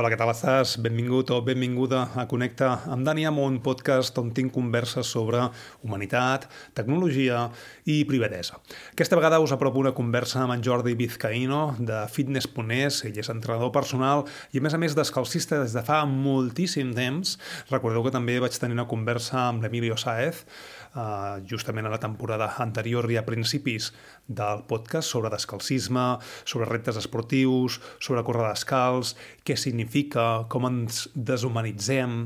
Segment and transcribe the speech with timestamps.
[0.00, 0.78] Hola, què tal estàs?
[0.80, 5.42] Benvingut o benvinguda a Connecta amb Dani Amo, un podcast on tinc converses sobre
[5.84, 7.42] humanitat, tecnologia
[7.84, 8.56] i privadesa.
[8.94, 13.02] Aquesta vegada us apropo una conversa amb en Jordi Vizcaíno, de Fitness.es.
[13.10, 14.24] Ell és entrenador personal
[14.54, 17.36] i, a més a més, descalcista des de fa moltíssim temps.
[17.68, 20.46] Recordeu que també vaig tenir una conversa amb l'Emilio Saez,
[20.90, 23.92] Uh, justament a la temporada anterior i a principis
[24.26, 29.12] del podcast sobre descalcisme, sobre reptes esportius, sobre córrer descalç,
[29.46, 32.16] què significa, com ens deshumanitzem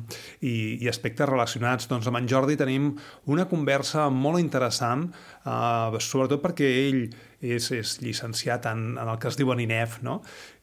[0.40, 1.90] i, i aspectes relacionats.
[1.92, 2.95] Doncs amb en Jordi tenim
[3.28, 5.10] una conversa molt interessant,
[5.45, 7.02] uh, sobretot perquè ell
[7.45, 10.23] és, és llicenciat en, en el que es diu en INEF, no?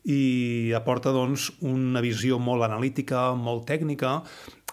[0.10, 4.22] i aporta doncs, una visió molt analítica, molt tècnica,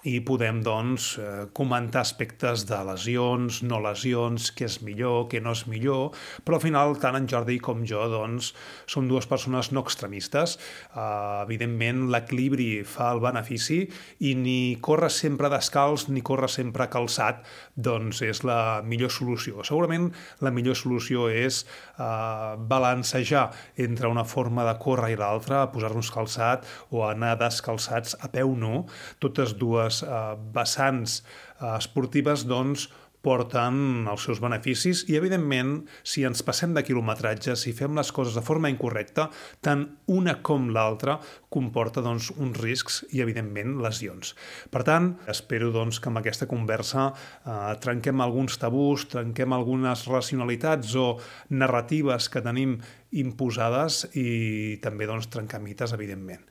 [0.06, 5.52] i podem doncs, eh, comentar aspectes de lesions, no lesions, què és millor, què no
[5.56, 8.52] és millor, però al final tant en Jordi com jo doncs,
[8.86, 10.58] som dues persones no extremistes.
[10.94, 13.80] Uh, evidentment, l'equilibri fa el benefici
[14.20, 19.64] i ni córrer sempre descalç ni córrer sempre calçat doncs és la millor solució.
[19.66, 20.10] Segurament
[20.44, 21.64] la millor solució és
[21.98, 28.30] uh, balancejar entre una forma de córrer i l'altra, posar-nos calçat o anar descalçats a
[28.32, 28.84] peu nu,
[29.22, 30.22] totes dues eh,
[30.54, 32.88] vessants eh, esportives doncs,
[33.24, 35.74] porten els seus beneficis i, evidentment,
[36.06, 39.28] si ens passem de quilometratge, si fem les coses de forma incorrecta,
[39.64, 41.18] tant una com l'altra
[41.52, 44.34] comporta doncs, uns riscs i, evidentment, lesions.
[44.72, 50.94] Per tant, espero doncs, que amb aquesta conversa eh, trenquem alguns tabús, trenquem algunes racionalitats
[50.98, 51.08] o
[51.50, 52.78] narratives que tenim
[53.18, 56.44] imposades i també doncs, trencar mites, evidentment.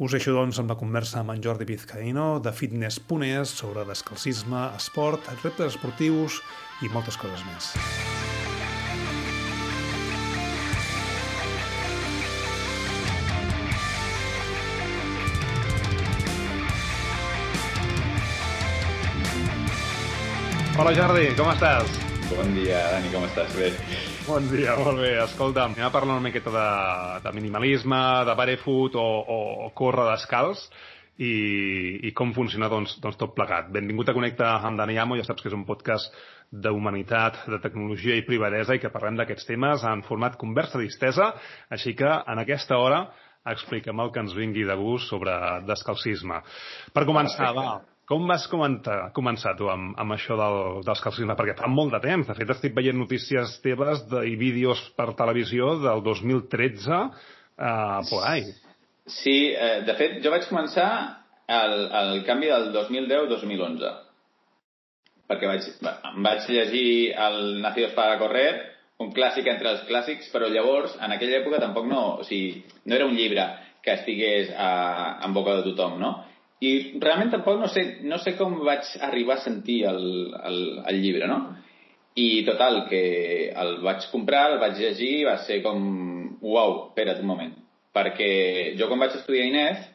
[0.00, 5.28] Us deixo, doncs, amb la conversa amb en Jordi Vizcaíno de Fitness.es sobre descalcisme, esport,
[5.42, 6.38] reptes esportius
[6.80, 7.74] i moltes coses més.
[20.80, 22.09] Hola Jordi, com estàs?
[22.30, 23.50] Bon dia, Dani, com estàs?
[23.58, 23.72] Bé.
[24.22, 25.16] Bon dia, molt bé.
[25.24, 26.66] Escolta, anem a parlar una miqueta de,
[27.24, 27.98] de minimalisme,
[28.28, 30.62] de barefoot o, o, o córrer descalç
[31.18, 31.32] i,
[32.06, 33.72] i com funciona doncs, doncs tot plegat.
[33.74, 36.14] Benvingut a Connecta amb Dani Amo, ja saps que és un podcast
[36.50, 41.32] d'humanitat, de tecnologia i privadesa i que parlem d'aquests temes en format conversa distesa,
[41.70, 43.08] així que en aquesta hora
[43.50, 45.34] expliquem el que ens vingui de gust sobre
[45.66, 46.44] descalcisme.
[46.94, 47.80] Per començar, va,
[48.10, 51.36] com vas comentar, començar tu amb, amb això del, dels calcisme?
[51.38, 52.26] Perquè fa molt de temps.
[52.26, 58.26] De fet, estic veient notícies teves de, i vídeos per televisió del 2013 eh, por
[58.26, 58.48] ahí.
[59.06, 60.90] Sí, eh, de fet, jo vaig començar
[61.50, 63.96] el, el canvi del 2010-2011
[65.30, 65.66] perquè vaig,
[66.10, 68.48] em vaig llegir el Nacidos para correr,
[69.00, 72.00] un clàssic entre els clàssics, però llavors, en aquella època, tampoc no...
[72.20, 73.46] O sigui, no era un llibre
[73.84, 76.10] que estigués a, en boca de tothom, no?
[76.60, 80.02] I realment tampoc no sé, no sé com vaig arribar a sentir el,
[80.44, 80.58] el,
[80.92, 81.40] el llibre, no?
[82.20, 83.00] I total, que
[83.62, 85.80] el vaig comprar, el vaig llegir, va ser com...
[86.40, 87.54] Uau, espera't un moment.
[87.96, 88.30] Perquè
[88.78, 89.88] jo quan vaig estudiar INEF,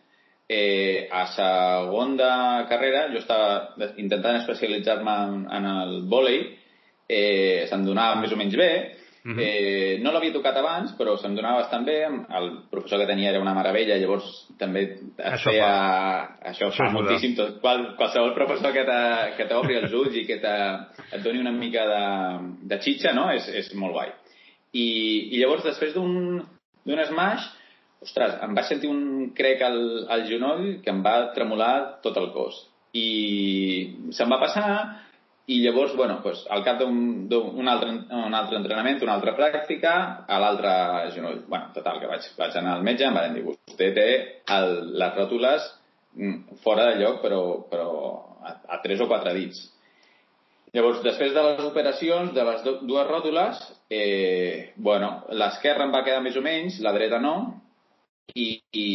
[0.49, 2.31] eh, a segon de
[2.69, 6.41] carrera, jo estava intentant especialitzar-me en, en el vòlei,
[7.09, 8.71] eh, se'm donava més o menys bé,
[9.25, 9.41] Uh -huh.
[9.41, 12.05] eh, no l'havia tocat abans, però se'm donava bastant bé.
[12.29, 14.25] El professor que tenia era una meravella, llavors
[14.59, 15.65] també et això feia...
[15.65, 16.49] Fa.
[16.51, 17.35] Això, això fa moltíssim.
[17.35, 22.05] Tot, qual, qualsevol professor que t'obri els ulls i que et doni una mica de,
[22.69, 23.31] de xitxa, no?
[23.31, 24.13] És, és molt guai.
[24.73, 24.87] I,
[25.31, 26.45] i llavors, després d'un
[26.85, 27.49] smash,
[28.01, 32.29] ostres, em vaig sentir un crec al, al genoll que em va tremolar tot el
[32.35, 32.59] cos.
[32.93, 34.69] I se'm va passar,
[35.47, 39.93] i llavors, bueno, pues, al cap d'un altre, un altre entrenament, una altra pràctica,
[40.25, 40.71] a l'altre
[41.13, 41.43] genoll.
[41.47, 44.07] bueno, total, que vaig, vaig anar al metge, em van dir, vostè té
[44.55, 45.67] el, les ròtules
[46.17, 47.89] mm, fora de lloc, però, però
[48.41, 49.61] a, a tres o quatre dits.
[50.73, 56.25] Llavors, després de les operacions de les dues ròtules, eh, bueno, l'esquerra em va quedar
[56.25, 57.35] més o menys, la dreta no,
[58.33, 58.89] i, i,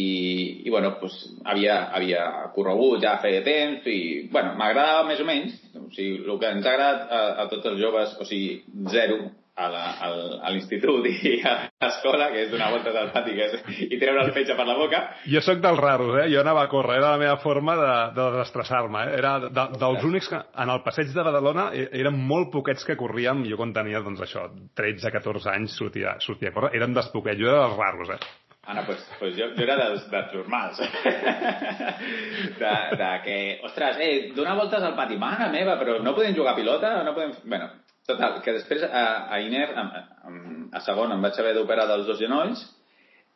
[0.67, 1.15] i bueno, pues,
[1.47, 5.55] havia, havia corregut ja feia temps i, bueno, m'agradava més o menys
[5.91, 8.61] o sigui, el que ens ha agradat a, a tots els joves, o sigui,
[8.93, 9.21] zero
[9.61, 11.53] a l'institut i a
[11.83, 14.77] l'escola, que és donar voltes al pati que és, i treure el fetge per la
[14.79, 15.01] boca.
[15.29, 16.29] Jo sóc dels raros, eh?
[16.33, 19.03] Jo anava a córrer, era la meva forma de, de desestressar-me.
[19.03, 19.17] Eh?
[19.19, 22.97] Era de, dels únics que en el passeig de Badalona e, eren molt poquets que
[22.99, 24.47] corríem, jo quan tenia, doncs això,
[24.79, 28.21] 13-14 anys sortia, sortia a córrer, eren dels poquets, jo era dels raros, eh?
[28.63, 30.77] Ana, pues, pues jo, jo era dels, dels normals.
[32.61, 36.53] de, de que, ostres, eh, donar voltes al pati, mare meva, però no podem jugar
[36.53, 36.91] a pilota?
[37.03, 37.33] No podem...
[37.41, 37.71] Bueno,
[38.05, 39.87] total, que després a, a Iner, a,
[40.29, 40.35] a,
[40.77, 42.61] a segon, em vaig haver d'operar dels dos genolls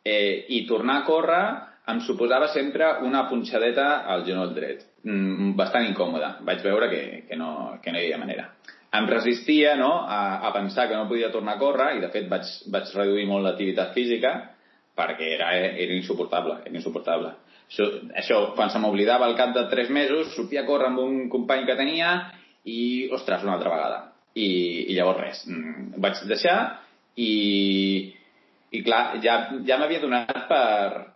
[0.06, 1.42] eh, i tornar a córrer
[1.90, 6.36] em suposava sempre una punxadeta al genoll dret, mm, bastant incòmoda.
[6.46, 8.52] Vaig veure que, que, no, que no hi havia manera.
[8.94, 12.30] Em resistia no, a, a pensar que no podia tornar a córrer i, de fet,
[12.30, 14.38] vaig, vaig reduir molt l'activitat física
[14.96, 17.34] perquè era, era insuportable, era insuportable.
[17.66, 21.16] Això, això quan se m'oblidava al cap de tres mesos, sortia a córrer amb un
[21.32, 22.12] company que tenia
[22.64, 24.00] i, ostres, una altra vegada.
[24.36, 24.46] I,
[24.92, 26.56] i llavors res, mm, vaig deixar
[27.16, 27.30] i,
[28.76, 31.06] i clar, ja, ja m'havia donat per,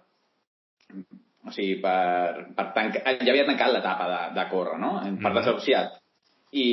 [1.44, 4.94] o sigui, per, per tancar, ja havia tancat l'etapa de, de córrer, no?
[5.04, 5.36] Per mm.
[5.36, 5.99] desahuciat.
[6.50, 6.66] I,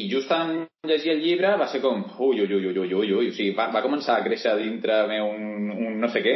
[0.00, 3.12] i, just en llegir el llibre va ser com, ui, ui, ui, ui, ui, ui,
[3.14, 3.28] ui.
[3.30, 6.34] o sigui, va, va començar a créixer dintre meu un, un no sé què,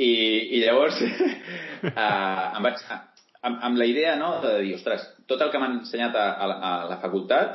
[0.00, 0.10] i,
[0.56, 1.10] i llavors uh,
[2.56, 2.80] em vaig,
[3.42, 6.48] amb, amb la idea no, de dir, ostres, tot el que m'han ensenyat a, a,
[6.70, 7.52] a la facultat,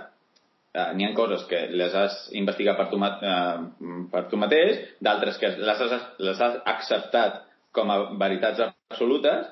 [0.77, 5.41] uh, n'hi ha coses que les has investigat per tu, uh, per tu mateix, d'altres
[5.41, 7.41] que les has, les has acceptat
[7.73, 9.49] com a veritats absolutes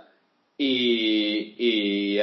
[0.61, 1.71] i, i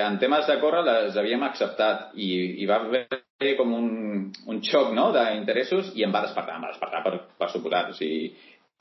[0.03, 2.29] en temes de córrer les havíem acceptat i,
[2.63, 3.91] i va haver com un,
[4.51, 7.93] un xoc no, d'interessos i em va despertar, em va despertar per, per suposat.
[7.93, 8.33] O sigui,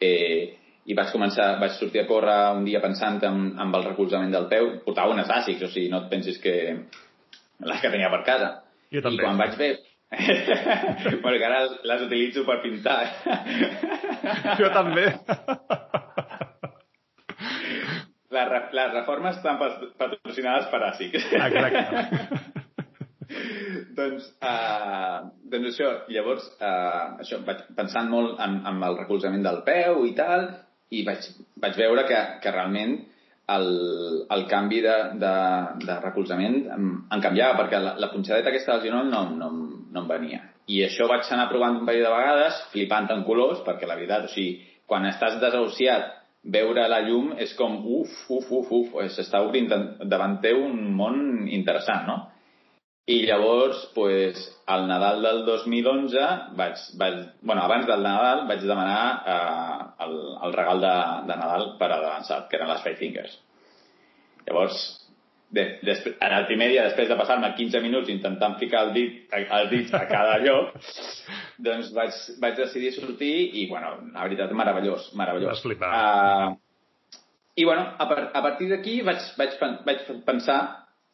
[0.02, 0.56] eh,
[0.88, 4.48] i vaig començar, vaig sortir a córrer un dia pensant en, en el recolzament del
[4.52, 6.56] peu, portava unes àsics, o sigui, no et pensis que
[7.68, 8.52] les que tenia per casa.
[8.94, 9.22] Jo també.
[9.22, 9.76] I quan vaig ver...
[11.22, 13.02] bueno, que ara les utilitzo per pintar.
[14.62, 15.10] jo també.
[18.38, 21.18] les, les reformes estan patrocinades per ASIC.
[21.18, 22.46] Exacte.
[23.98, 29.62] doncs, uh, doncs això, llavors, uh, això, vaig pensant molt en, en el recolzament del
[29.68, 30.50] peu i tal,
[30.94, 31.26] i vaig,
[31.60, 32.98] vaig veure que, que realment
[33.56, 33.68] el,
[34.36, 35.34] el canvi de, de,
[35.84, 39.52] de recolzament em, em canviava, perquè la, la punxadeta aquesta del genoll no, no,
[39.92, 40.42] no em venia.
[40.68, 44.28] I això vaig anar provant un parell de vegades, flipant en colors, perquè la veritat,
[44.28, 44.58] o sigui,
[44.88, 46.17] quan estàs desahuciat
[46.54, 49.70] veure la llum és com, uf, uf, uf, uf, s'està obrint
[50.08, 52.18] davant teu un món interessant, no?
[53.08, 56.24] I llavors, pues, al Nadal del 2011,
[56.60, 59.04] vaig, vaig, bueno, abans del Nadal vaig demanar
[59.34, 60.96] eh, el, el regal de,
[61.30, 63.38] de Nadal per avançat, que eren les Five Fingers.
[64.44, 64.82] Llavors,
[65.50, 69.20] de, després, en el primer dia, després de passar-me 15 minuts intentant ficar el dit,
[69.32, 70.74] el dit a cada lloc,
[71.64, 75.64] doncs vaig, vaig decidir sortir i, bueno, la veritat, meravellós, meravellós.
[75.78, 76.58] Uh,
[77.56, 79.56] I, bueno, a, par a partir d'aquí vaig, vaig,
[79.88, 80.60] vaig pensar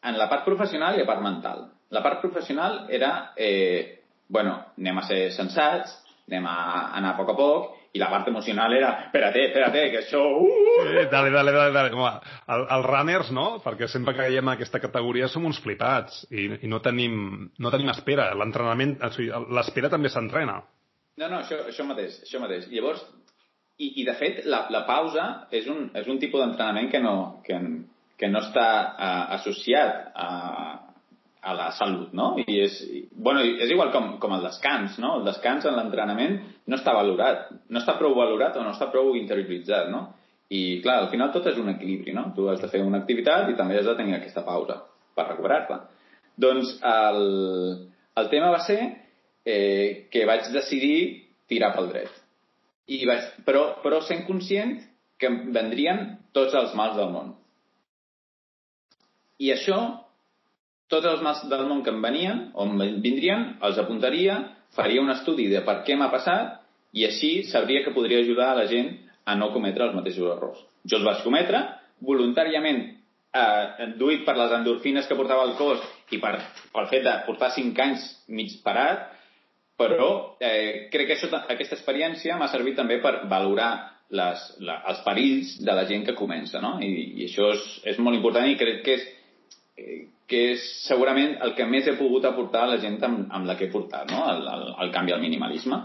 [0.04, 1.68] en la part professional i la part mental.
[1.94, 5.94] La part professional era, eh, bueno, anem a ser sensats,
[6.28, 6.58] anem a
[6.98, 10.22] anar a poc a poc, i la part emocional era, espérate, espérate, que això...
[10.42, 10.52] Uh!
[10.82, 11.92] Eh, dale, dale, dale, dale.
[11.94, 12.16] Com a,
[12.56, 13.46] el, els runners, no?
[13.62, 17.94] Perquè sempre que veiem aquesta categoria som uns flipats i, i no, tenim, no tenim
[17.94, 18.32] espera.
[18.40, 20.58] L'entrenament, o sigui, l'espera també s'entrena.
[21.22, 22.66] No, no, això, això mateix, això mateix.
[22.74, 23.06] Llavors,
[23.78, 27.16] i, i de fet, la, la pausa és un, és un tipus d'entrenament que, no,
[27.46, 27.62] que,
[28.18, 30.30] que no està uh, associat a,
[31.44, 32.34] a la salut, no?
[32.40, 32.78] I és,
[33.12, 35.18] bueno, és igual com, com el descans, no?
[35.20, 36.38] El descans en l'entrenament
[36.72, 40.06] no està valorat, no està prou valorat o no està prou interioritzat, no?
[40.54, 42.30] I, clar, al final tot és un equilibri, no?
[42.36, 44.80] Tu has de fer una activitat i també has de tenir aquesta pausa
[45.18, 45.82] per recuperar-te.
[46.40, 47.22] Doncs el,
[48.22, 48.80] el tema va ser
[49.46, 52.22] eh, que vaig decidir tirar pel dret.
[52.88, 54.78] I vaig, però, però sent conscient
[55.20, 56.06] que vendrien
[56.36, 57.36] tots els mals del món.
[59.44, 59.80] I això
[60.94, 64.40] tots els mals del món que em venien, o em vindrien, els apuntaria,
[64.78, 66.60] faria un estudi de per què m'ha passat
[66.94, 68.92] i així sabria que podria ajudar a la gent
[69.26, 70.60] a no cometre els mateixos errors.
[70.86, 71.64] Jo els vaig cometre,
[72.04, 72.84] voluntàriament
[73.34, 75.82] eh, duit per les endorfines que portava el cos
[76.14, 76.36] i per,
[76.74, 79.10] pel fet de portar 5 anys mig parat,
[79.80, 80.10] però
[80.40, 83.72] eh, crec que això, aquesta experiència m'ha servit també per valorar
[84.14, 86.76] les, la, els perills de la gent que comença, no?
[86.84, 86.92] I,
[87.24, 89.08] i això és, és molt important i crec que és,
[89.82, 90.02] eh,
[90.34, 93.58] que és segurament el que més he pogut aportar a la gent amb, amb la
[93.60, 94.26] que he portat, no?
[94.32, 95.84] el, el, el canvi al minimalisme.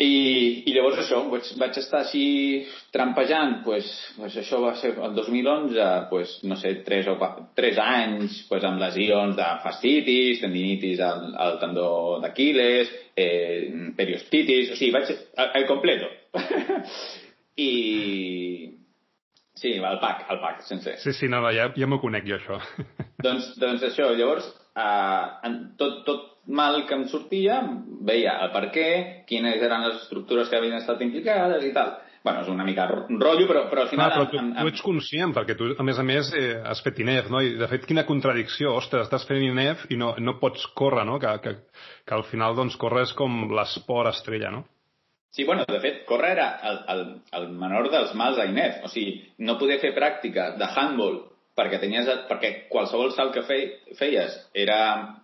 [0.00, 2.22] I, i llavors això, vaig, vaig estar així
[2.94, 7.80] trampejant, pues, pues això va ser el 2011, pues, no sé, 3, o 4, 3
[7.84, 11.90] anys pues, amb lesions de fascitis, tendinitis al, al tendó
[12.24, 16.08] d'Aquiles, eh, periostitis, o sigui, vaig al, al completo.
[17.60, 18.79] I,
[19.60, 20.96] Sí, el pack, el pack, sense.
[21.02, 22.56] Sí, sí, no, no ja, ja m'ho conec jo, això.
[23.26, 27.60] doncs, doncs això, llavors, eh, en tot, tot mal que em sortia,
[28.06, 28.86] veia el per què,
[29.28, 31.98] quines eren les estructures que havien estat implicades i tal.
[32.22, 34.10] bueno, és una mica rotllo, però, però al final...
[34.10, 34.66] No, però tu, amb, amb...
[34.66, 37.40] tu ets conscient, perquè tu, a més a més, eh, has fet INEF, no?
[37.40, 41.16] I, de fet, quina contradicció, ostres, estàs fent INEF i no, no pots córrer, no?
[41.22, 41.54] Que, que,
[42.04, 44.66] que al final, doncs, córrer és com l'esport estrella, no?
[45.30, 47.02] Sí, bueno, de fet, córrer era el, el,
[47.38, 48.80] el menor dels mals a Inés.
[48.82, 51.20] O sigui, no poder fer pràctica de handball
[51.58, 54.80] perquè, tenies, perquè qualsevol salt que feies era,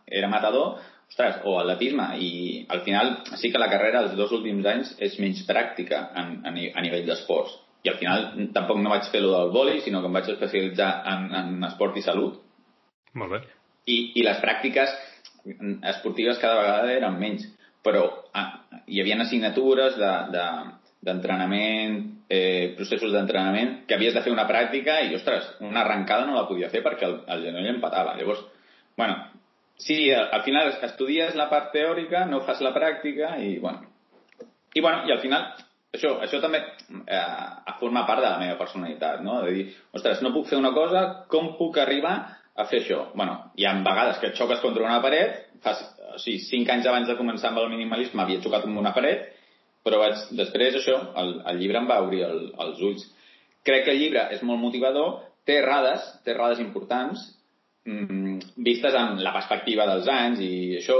[0.07, 0.77] era matador,
[1.11, 2.31] ostres, o atletisme, i
[2.71, 6.63] al final sí que la carrera els dos últims anys és menys pràctica en, en,
[6.71, 7.59] a nivell d'esports.
[7.87, 10.91] I al final tampoc no vaig fer lo del vòlei, sinó que em vaig especialitzar
[11.13, 12.39] en, en esport i salut.
[13.19, 13.43] Molt bé.
[13.87, 14.95] I, i les pràctiques
[15.95, 17.47] esportives cada vegada eren menys
[17.87, 18.03] però
[18.87, 25.01] hi havia assignatures d'entrenament, de, de, eh, processos d'entrenament, que havies de fer una pràctica
[25.07, 28.17] i, ostres, una arrencada no la podia fer perquè el, el genoll empatava.
[28.19, 28.43] Llavors,
[28.99, 29.19] bueno,
[29.77, 33.87] sí, al, al final estudies la part teòrica, no fas la pràctica i, bueno,
[34.75, 35.51] i, bueno, i al final
[35.97, 39.41] això, això també eh, forma part de la meva personalitat, no?
[39.45, 39.67] De dir,
[39.97, 42.17] ostres, no puc fer una cosa, com puc arribar
[42.57, 43.07] a fer això?
[43.15, 45.83] Bueno, hi ha vegades que et xoques contra una paret, fas
[46.17, 49.31] o sigui, cinc anys abans de començar amb el minimalisme havia xocat amb una paret,
[49.87, 53.07] però vaig, després això, el, el llibre em va obrir el, els ulls.
[53.67, 57.23] Crec que el llibre és molt motivador, té errades, té errades importants,
[57.87, 60.99] mmm, vistes amb la perspectiva dels anys i això,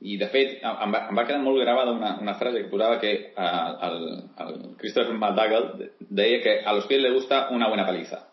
[0.00, 3.00] i de fet em va, em va quedar molt gravada una, una frase que posava
[3.02, 3.98] que uh, el,
[4.46, 8.24] el Christopher McDougall deia que a los pies le gusta una buena paliza.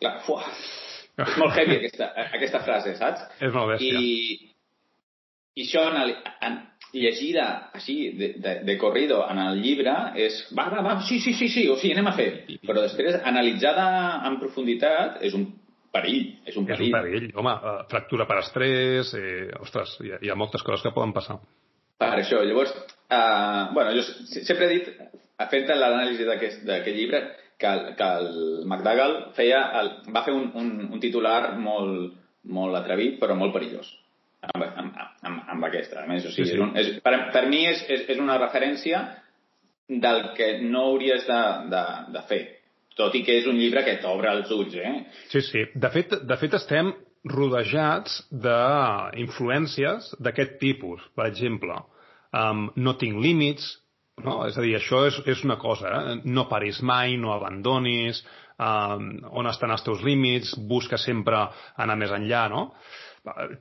[0.00, 0.42] Clar, fuà,
[1.24, 3.26] és molt heavy aquesta, aquesta frase, saps?
[3.40, 4.00] És molt bèstia.
[4.00, 4.52] I,
[5.56, 6.12] i això, en,
[6.44, 6.58] en,
[6.96, 11.34] llegida així, de, de, de corrido en el llibre, és va, va, va, sí, sí,
[11.38, 12.28] sí, sí, o sigui, anem a fer.
[12.66, 13.86] Però després, analitzada
[14.28, 15.48] en profunditat, és un
[15.94, 16.90] perill, és un perill.
[16.90, 20.64] És un perill, home, uh, fractura per estrès, eh, ostres, hi ha, hi ha moltes
[20.66, 21.38] coses que poden passar.
[21.96, 22.74] Per això, llavors,
[23.08, 24.92] uh, bueno, jo sempre he dit,
[25.50, 27.24] fet l'anàlisi d'aquest llibre,
[27.58, 28.32] que, que el
[28.66, 32.16] McDougall feia el, va fer un, un, un titular molt,
[32.52, 33.88] molt atrevit, però molt perillós
[34.54, 36.02] amb, amb, amb, amb aquesta.
[36.02, 36.58] A més, o sigui, sí, sí.
[36.58, 39.02] És un, és, per, per mi és, és, és una referència
[39.88, 41.40] del que no hauries de,
[41.72, 41.82] de,
[42.14, 42.42] de fer.
[42.96, 44.94] Tot i que és un llibre que t'obre els ulls, eh?
[45.32, 45.66] Sí, sí.
[45.74, 46.94] De fet, de fet estem
[47.28, 51.02] rodejats d'influències d'aquest tipus.
[51.18, 51.76] Per exemple,
[52.32, 53.66] um, No tinc límits,
[54.24, 54.40] no?
[54.48, 56.18] És a dir, això és, és una cosa, eh?
[56.24, 58.22] no paris mai, no abandonis,
[58.56, 61.42] um, on estan els teus límits, busca sempre
[61.76, 62.70] anar més enllà, no?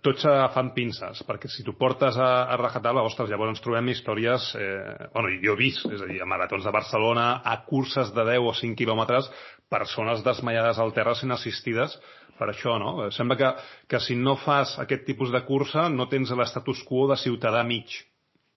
[0.06, 4.52] tots fan pinces, perquè si tu portes a, a rajatabla, ostres, llavors ens trobem històries,
[4.62, 8.28] eh, bueno, jo he vist, és a dir, a maratons de Barcelona, a curses de
[8.30, 9.32] 10 o 5 quilòmetres,
[9.74, 11.98] persones desmaiades al terra sent assistides
[12.38, 13.10] per això, no?
[13.16, 13.52] Sembla que,
[13.90, 18.04] que si no fas aquest tipus de cursa no tens l'estatus quo de ciutadà mig.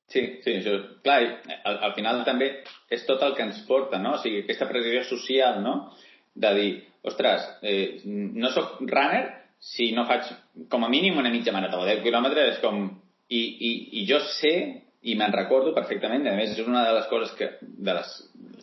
[0.09, 0.75] Sí, sí, això,
[1.05, 1.19] clar,
[1.69, 2.49] al, al final també
[2.89, 4.15] és tot el que ens porta, no?
[4.17, 5.75] O sigui, aquesta pressió social, no?
[6.33, 6.71] De dir,
[7.05, 9.27] ostres, eh, no sóc runner,
[9.61, 10.31] si no faig
[10.73, 12.89] com a mínim una mitja marató, 10 quilòmetres és com...
[13.29, 14.53] I, i, i jo sé,
[15.05, 18.15] i me'n recordo perfectament, a més és una de les coses que, de les,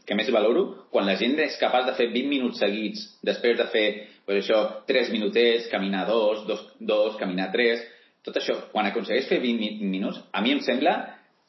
[0.10, 3.68] que més valoro, quan la gent és capaç de fer 20 minuts seguits, després de
[3.70, 3.86] fer
[4.26, 7.86] pues això, 3 minutets, caminar 2, 2, 2 caminar 3,
[8.26, 10.96] tot això, quan aconsegueix fer 20 minuts, a mi em sembla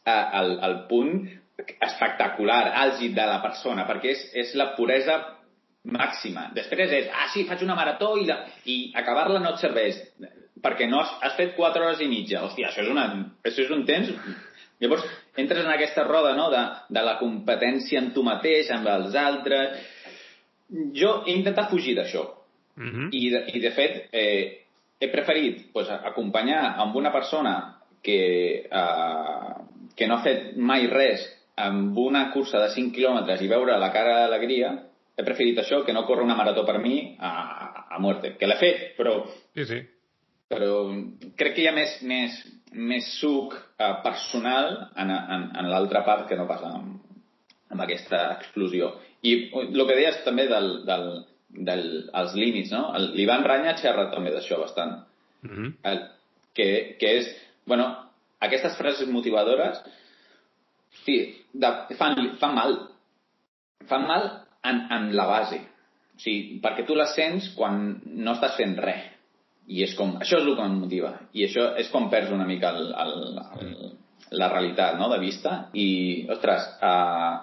[0.07, 1.15] el, el punt
[1.57, 5.19] espectacular, àlgid de la persona, perquè és, és la puresa
[5.87, 6.51] màxima.
[6.55, 10.03] Després és, ah, sí, faig una marató i, la, i acabar-la no et serveix
[10.63, 12.43] perquè no has, has fet 4 hores i mitja.
[12.47, 13.09] Hòstia, això és, una,
[13.47, 14.13] això és un temps...
[14.77, 15.07] Llavors,
[15.41, 16.61] entres en aquesta roda no, de,
[16.93, 19.79] de la competència en tu mateix, amb els altres...
[20.99, 22.27] Jo he intentat fugir d'això.
[22.77, 22.91] Mhm.
[22.91, 23.09] -huh.
[23.13, 24.67] I, de, I, de fet, eh,
[25.01, 29.55] he preferit pues, acompanyar amb una persona que, eh,
[29.97, 31.25] que no ha fet mai res
[31.57, 34.75] amb una cursa de 5 quilòmetres i veure la cara d'alegria
[35.17, 38.35] he preferit això que no córrer una marató per mi a, a muerte.
[38.37, 39.23] Que l'he fet, però...
[39.57, 39.81] Sí, sí.
[40.53, 40.85] Però
[41.41, 42.37] crec que hi ha més, més,
[42.76, 47.00] més suc eh, personal en, en, en l'altra part que no passa amb,
[47.73, 48.93] amb aquesta explosió.
[49.26, 49.33] I
[49.65, 51.09] el que deies també del, del,
[51.67, 51.87] del,
[52.21, 52.93] els límits, no?
[53.17, 55.00] L'Ivan Ranya xerra també d'això bastant.
[55.43, 55.73] Mm -hmm.
[55.91, 56.05] El,
[56.55, 57.33] que, que és,
[57.67, 57.88] bueno,
[58.40, 59.81] aquestes frases motivadores
[61.05, 62.76] sí, de, fan, fan mal.
[63.87, 64.28] Fan mal
[64.64, 65.61] en, en la base.
[66.16, 69.12] O sigui, perquè tu la sents quan no estàs fent res.
[69.66, 71.12] I és com, això és el que em motiva.
[71.35, 73.73] I això és com perds una mica el, el, el,
[74.38, 75.11] la realitat no?
[75.12, 75.57] de vista.
[75.75, 75.88] I,
[76.33, 77.35] ostres, uh,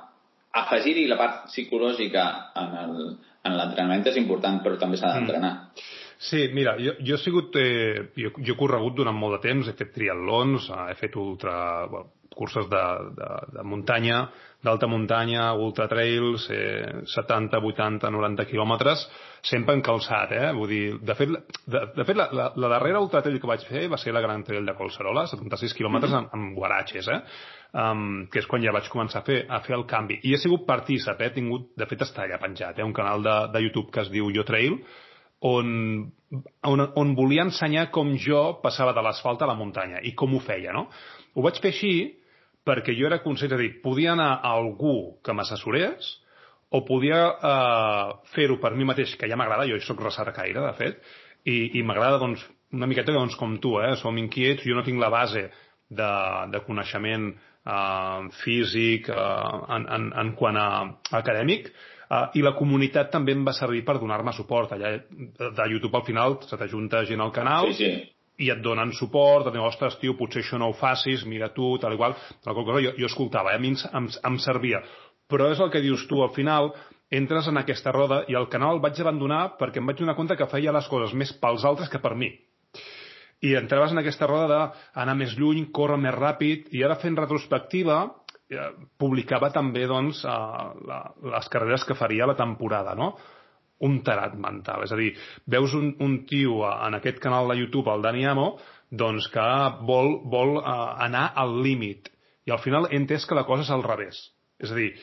[0.63, 2.23] afegir-hi la part psicològica
[2.61, 5.53] en l'entrenament és important, però també s'ha d'entrenar.
[5.53, 5.91] Mm.
[6.23, 7.55] Sí, mira, jo, jo he sigut...
[7.59, 11.17] Eh, jo, jo he corregut durant molt de temps, he fet triatlons, eh, he fet
[11.19, 11.55] ultra...
[11.91, 14.23] Bueno, curses de, de, de muntanya,
[14.63, 19.03] d'alta muntanya, ultra trails, eh, 70, 80, 90 quilòmetres,
[19.45, 20.47] sempre en calçat, eh?
[20.57, 21.35] Vull dir, de fet,
[21.67, 24.23] de, de fet la, la, la darrera ultra trail que vaig fer va ser la
[24.23, 26.33] Gran Trail de Collserola, 76 quilòmetres mm -hmm.
[26.33, 27.21] amb, amb guaratges, eh?
[27.73, 30.19] Um, que és quan ja vaig començar a fer, a fer el canvi.
[30.23, 31.25] I he sigut partícip, eh?
[31.25, 32.83] He tingut, de fet, està allà penjat, eh?
[32.83, 34.79] Un canal de, de YouTube que es diu Yo Trail,
[35.43, 35.69] on,
[36.63, 40.41] on, on volia ensenyar com jo passava de l'asfalt a la muntanya i com ho
[40.43, 40.87] feia, no?
[41.35, 41.93] Ho vaig fer així
[42.63, 46.13] perquè jo era conscient, és a dir, podia anar a algú que m'assessorés
[46.73, 51.01] o podia eh, fer-ho per mi mateix, que ja m'agrada, jo sóc recercaire, de fet,
[51.45, 53.93] i, i m'agrada, doncs, una miqueta doncs, com tu, eh?
[54.01, 55.43] som inquiets, jo no tinc la base
[55.93, 56.11] de,
[56.55, 59.19] de coneixement eh, físic eh,
[59.77, 60.69] en, en, en quant a
[61.19, 61.69] acadèmic,
[62.09, 64.73] Uh, I la comunitat també em va servir per donar-me suport.
[64.75, 67.91] Allà de YouTube al final se t'ajunta gent al canal sí, sí.
[68.45, 71.75] i et donen suport, et diuen, ostres, tio, potser això no ho facis, mira tu,
[71.81, 72.17] tal i qual.
[72.43, 73.59] Tal cosa, jo, jo escoltava, eh?
[73.59, 74.83] a mi em, em servia.
[75.31, 76.73] Però és el que dius tu, al final
[77.13, 80.37] entres en aquesta roda i el canal el vaig abandonar perquè em vaig donar compte
[80.37, 82.31] que feia les coses més pels altres que per mi.
[83.43, 84.47] I entraves en aquesta roda
[84.95, 88.22] d'anar més lluny, córrer més ràpid, i ara fent retrospectiva, Eh,
[88.99, 90.99] publicava també doncs, la,
[91.35, 93.13] les carreres que faria la temporada, no?
[93.83, 94.85] un tarat mental.
[94.85, 95.11] És a dir,
[95.49, 98.47] veus un, un tio en aquest canal de YouTube, el Dani Amo,
[98.93, 99.47] doncs que
[99.87, 102.09] vol, vol uh, anar al límit.
[102.47, 104.19] I al final he entès que la cosa és al revés.
[104.61, 104.93] És a dir,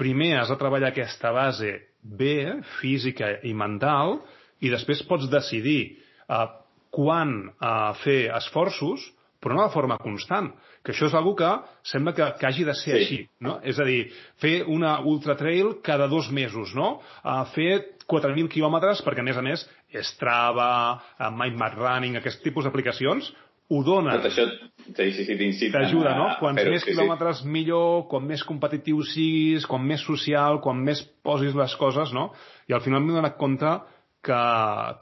[0.00, 4.20] primer has de treballar aquesta base bé, física i mental,
[4.60, 5.96] i després pots decidir
[6.28, 6.46] uh,
[6.94, 9.04] quan uh, fer esforços,
[9.40, 10.50] però no de forma constant
[10.84, 11.50] que això és una que
[11.90, 12.98] sembla que, que hagi de ser sí.
[13.00, 13.58] així, no?
[13.64, 14.00] És a dir,
[14.40, 16.98] fer una ultra trail cada dos mesos, no?
[17.24, 17.70] Uh, fer
[18.10, 19.66] 4.000 quilòmetres, perquè a més a més
[20.06, 20.70] Strava,
[21.18, 23.32] uh, Mind Running, aquest tipus d'aplicacions,
[23.70, 24.16] ho donen.
[24.18, 26.26] Tot això sí, sí, sí, t'ajuda, no?
[26.40, 27.50] Quants més sí, quilòmetres sí.
[27.54, 32.30] millor, quan més competitiu siguis, quan més social, quan més posis les coses, no?
[32.68, 33.76] I al final m'he donat compte
[34.26, 34.42] que,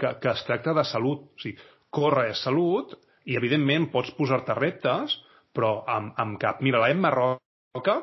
[0.00, 1.30] que, que es tracta de salut.
[1.32, 1.56] O sigui,
[1.94, 5.18] córrer és salut i, evidentment, pots posar-te reptes,
[5.54, 6.62] però amb, amb cap.
[6.64, 7.98] Mira, la Emma Roca,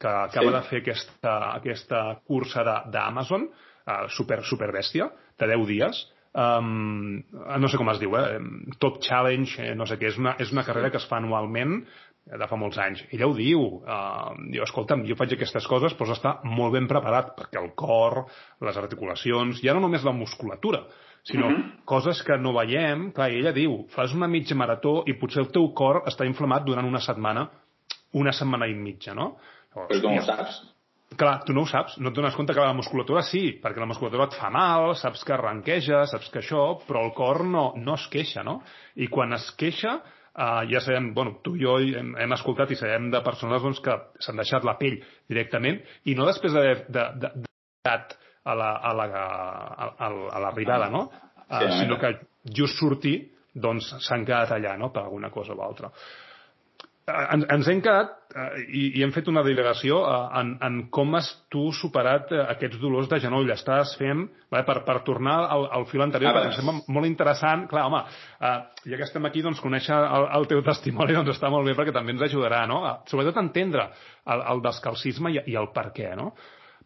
[0.00, 0.54] que acaba sí.
[0.56, 5.08] de fer aquesta, aquesta cursa d'Amazon, uh, super, super bèstia,
[5.40, 6.02] de 10 dies,
[6.36, 7.22] um,
[7.62, 8.40] no sé com es diu, eh?
[8.82, 11.78] Top Challenge, eh, no sé què, és una, és una carrera que es fa anualment
[12.26, 13.04] de fa molts anys.
[13.14, 13.62] Ella ho diu.
[13.86, 18.24] Uh, diu, escolta'm, jo faig aquestes coses, però està molt ben preparat, perquè el cor,
[18.66, 20.84] les articulacions, ja no només la musculatura,
[21.26, 21.62] sinó uh mhm.
[21.62, 21.84] -huh.
[21.84, 23.12] coses que no veiem.
[23.12, 26.86] Clar, ella diu, fas una mitja marató i potser el teu cor està inflamat durant
[26.86, 27.48] una setmana,
[28.12, 29.36] una setmana i mitja, no?
[29.74, 30.62] Però com ho saps?
[31.16, 33.86] Clar, tu no ho saps, no et dones compte que la musculatura sí, perquè la
[33.86, 37.94] musculatura et fa mal, saps que arranqueja, saps que això, però el cor no, no
[37.94, 38.62] es queixa, no?
[38.96, 40.00] I quan es queixa,
[40.36, 43.80] uh, ja sabem, bueno, tu i jo hem, hem escoltat i sabem de persones doncs,
[43.84, 44.96] que s'han deixat la pell
[45.28, 47.42] directament, i no després d'haver de, de, de,
[47.88, 47.96] de,
[48.46, 49.16] a l'arribada,
[50.84, 51.02] la, a, a, no?
[51.46, 52.10] Sí, uh, sinó que
[52.54, 53.16] just sortir
[53.56, 54.90] doncs s'han quedat allà no?
[54.92, 55.88] per alguna cosa o altra.
[57.06, 60.78] Eh, ens, ens hem quedat uh, i, i hem fet una delegació uh, en, en
[60.90, 63.52] com has tu superat uh, aquests dolors de genoll.
[63.54, 67.62] Estàs fent, vale, per, per tornar al, al fil anterior, perquè em sembla molt interessant.
[67.70, 68.02] Clar, home,
[68.40, 68.56] uh,
[68.90, 71.94] ja que estem aquí, doncs, conèixer el, el teu testimoni doncs, està molt bé perquè
[71.94, 72.82] també ens ajudarà, no?
[72.90, 76.32] A, sobretot a entendre el, el descalcisme i, i el per què, no?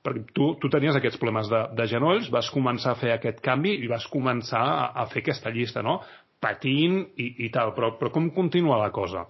[0.05, 3.75] perquè tu, tu tenies aquests problemes de, de genolls, vas començar a fer aquest canvi
[3.85, 5.99] i vas començar a, a fer aquesta llista, no?
[6.41, 9.27] Patint i, i tal, però, però com continua la cosa?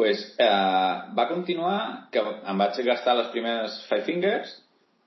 [0.00, 4.52] Pues, eh, va continuar que em vaig gastar les primeres Five Fingers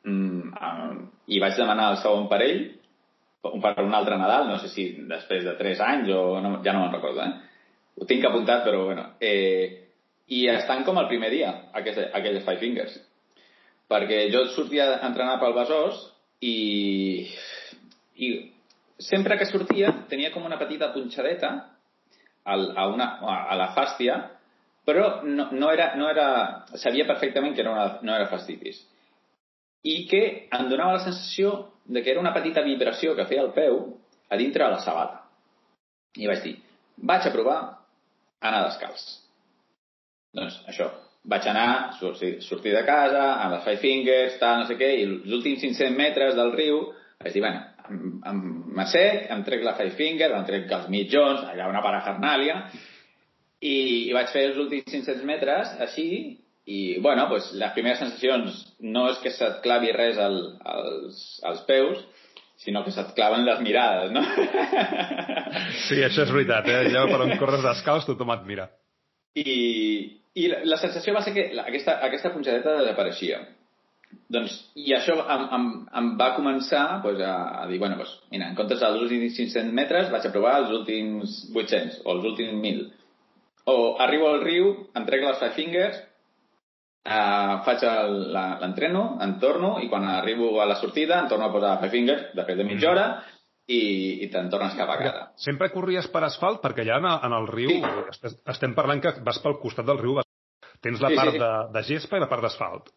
[0.05, 2.65] mm, i vaig demanar el segon parell
[3.43, 6.85] per un altre Nadal, no sé si després de 3 anys o no, ja no
[6.85, 7.33] me'n recordo, eh?
[7.99, 9.09] Ho tinc apuntat, però bueno.
[9.19, 9.81] Eh,
[10.33, 13.01] I estan com el primer dia, aquestes, aquelles Five Fingers
[13.93, 15.99] perquè jo sortia a entrenar pel Besòs
[16.43, 17.27] i,
[18.17, 18.29] i
[18.97, 21.51] sempre que sortia tenia com una petita punxadeta
[22.43, 24.17] al, a, una, a la fàstia,
[24.85, 26.27] però no, no, era, no era...
[26.75, 28.81] Sabia perfectament que era una, no era fastitis.
[29.83, 31.53] I que em donava la sensació
[31.85, 33.79] de que era una petita vibració que feia el peu
[34.29, 35.23] a dintre de la sabata.
[36.19, 36.57] I vaig dir,
[36.97, 37.57] vaig a provar
[38.43, 39.03] anar descalç.
[40.35, 40.89] Doncs això,
[41.29, 45.35] vaig anar, sortir, de casa, amb les Five Fingers, tal, no sé què, i els
[45.39, 46.81] últims 500 metres del riu
[47.23, 47.61] vaig dir, bueno,
[48.75, 52.57] m'assec, em trec la Five Finger, em trec els mitjons, allà una parafernàlia,
[53.63, 53.75] i,
[54.09, 56.07] i vaig fer els últims 500 metres així,
[56.65, 58.59] i, bueno, pues, les primeres sensacions
[58.95, 60.37] no és que se't clavi res al,
[60.75, 62.03] als, als peus,
[62.63, 64.23] sinó que se't claven les mirades, no?
[65.83, 66.79] Sí, això és veritat, eh?
[66.87, 68.69] Allò per on corres descalç tothom et mira.
[69.37, 69.53] I,
[70.39, 73.41] i la, la sensació va ser que la, aquesta, aquesta punxadeta desapareixia.
[74.33, 75.67] Doncs, I això em, em,
[75.99, 79.73] em va començar pues, a, a dir, bueno, pues, mira, en comptes dels últims 500
[79.75, 83.02] metres vaig a provar els últims 800 o els últims 1.000.
[83.69, 86.01] O arribo al riu, em trec les five fingers,
[87.03, 87.81] Uh, faig
[88.31, 92.21] l'entreno, en torno, i quan arribo a la sortida em torno a posar five fingers,
[92.31, 93.03] després de mitja hora,
[93.67, 95.25] i, i te'n tornes cap a casa.
[95.39, 96.61] Sempre corries per asfalt?
[96.63, 98.31] Perquè allà en, en el riu, sí.
[98.55, 100.21] estem parlant que vas pel costat del riu,
[100.79, 101.43] tens la sí, part sí.
[101.43, 102.91] De, de gespa i la part d'asfalt.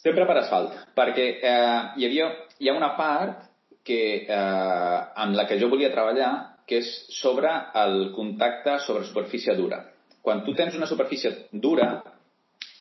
[0.00, 3.44] Sempre per asfalt, perquè eh, hi, havia, hi ha una part
[3.84, 4.00] que,
[4.32, 6.32] eh, amb la que jo volia treballar
[6.64, 9.82] que és sobre el contacte sobre superfície dura.
[10.22, 11.88] Quan tu tens una superfície dura,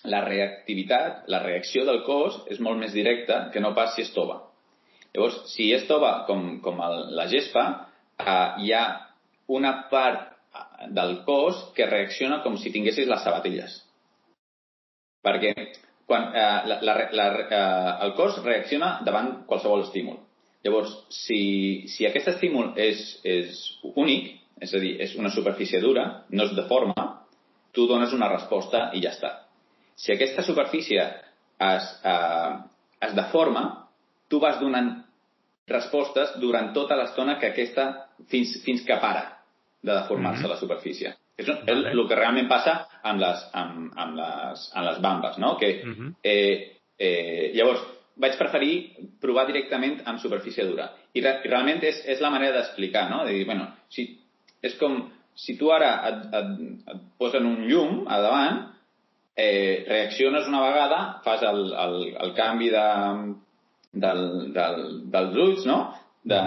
[0.04, 4.14] la reactivitat, la reacció del cos és molt més directa que no pas si és
[4.16, 4.40] tova.
[5.14, 7.66] Llavors, si és tova com, com el, la gespa,
[8.18, 8.84] eh, hi ha
[9.52, 10.30] una part
[10.90, 13.78] del cos que reacciona com si tinguessis les sabatilles.
[15.22, 15.54] Perquè
[16.10, 20.18] quan, eh, la, la, la, eh, el cos reacciona davant qualsevol estímul.
[20.66, 23.62] Llavors, si, si aquest estímul és, és
[23.96, 24.30] únic,
[24.62, 27.21] és a dir, és una superfície dura, no es deforma,
[27.72, 29.32] tu dones una resposta i ja està.
[29.96, 32.54] Si aquesta superfície es, eh,
[33.08, 33.88] es deforma,
[34.28, 34.92] tu vas donant
[35.72, 37.88] respostes durant tota l'estona que aquesta,
[38.32, 39.42] fins, fins que para
[39.82, 40.50] de deformar-se mm -hmm.
[40.50, 41.16] la superfície.
[41.38, 41.64] És, vale.
[41.66, 45.58] és el que realment passa amb les, amb, amb les, amb les bambes, no?
[45.58, 46.14] Que, mm -hmm.
[46.24, 47.82] eh, eh, llavors,
[48.16, 50.92] vaig preferir provar directament amb superfície dura.
[51.14, 53.26] I, re, i realment és, és la manera d'explicar, no?
[53.26, 54.20] De dir, bueno, si,
[54.62, 56.52] és com si tu ara et, et,
[56.94, 58.60] et posen un llum a davant
[59.36, 62.86] eh, reacciones una vegada, fas el, el, el canvi de,
[63.92, 65.80] del, del, dels ulls, no?
[66.24, 66.40] De,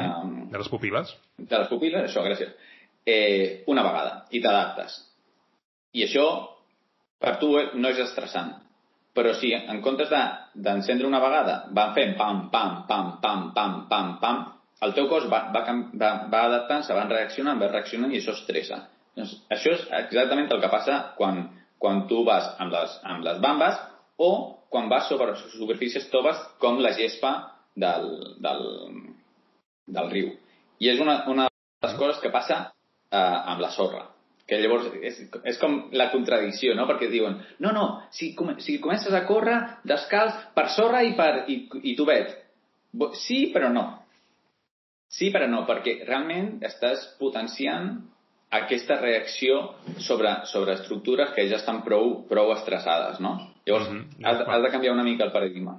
[0.53, 1.15] de les pupil·les.
[1.39, 2.53] De les pupil·les, això, gràcies.
[3.05, 5.01] Eh, una vegada, i t'adaptes.
[5.95, 6.27] I això,
[7.21, 8.55] per tu, no és estressant.
[9.15, 13.77] Però si en comptes d'encendre de, una vegada van fent pam, pam, pam, pam, pam,
[13.91, 14.41] pam, pam,
[14.85, 18.83] el teu cos va, va, va, va adaptant-se, van reaccionant, va reaccionant i això estressa.
[19.17, 21.45] Doncs això és exactament el que passa quan,
[21.81, 23.79] quan tu vas amb les, amb les bambes
[24.19, 24.31] o
[24.75, 27.35] quan vas sobre superfícies toves com la gespa
[27.79, 28.09] del,
[28.43, 28.65] del,
[29.87, 30.33] del riu.
[30.83, 33.19] I és una, una de les coses que passa eh,
[33.55, 34.09] amb la sorra.
[34.45, 36.85] Que llavors és, és com la contradicció, no?
[36.91, 39.57] Perquè diuen, no, no, si, si comences a córrer
[39.89, 41.63] descalç per sorra i, per, i,
[41.95, 42.35] i tubet.
[43.23, 43.87] Sí, però no.
[45.15, 47.93] Sí, però no, perquè realment estàs potenciant
[48.55, 49.61] aquesta reacció
[50.03, 53.37] sobre, sobre estructures que ja estan prou, prou estressades, no?
[53.67, 54.27] Llavors, mm -hmm.
[54.27, 55.79] has, has de canviar una mica el paradigma.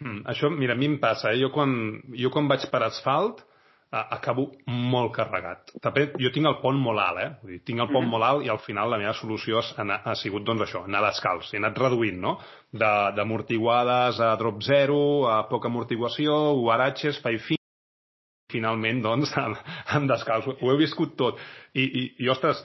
[0.00, 1.40] Mm, això, mira, a mi em passa, eh?
[1.40, 5.72] jo, quan, jo quan vaig per asfalt eh, acabo molt carregat.
[5.80, 7.30] També jo tinc el pont molt alt, eh?
[7.42, 8.10] Vull dir, tinc el pont mm -hmm.
[8.10, 11.02] molt alt i al final la meva solució ha, anar, ha sigut, doncs, això, anar
[11.02, 11.52] descalç.
[11.52, 12.38] He anat reduint, no?
[12.72, 17.59] D'amortiguades a drop zero, a poca amortiguació, guaratges, five
[18.52, 19.58] finalment, doncs, amb,
[19.96, 20.50] amb descalç.
[20.50, 21.40] Ho he viscut tot.
[21.74, 22.62] I, i, i ostres,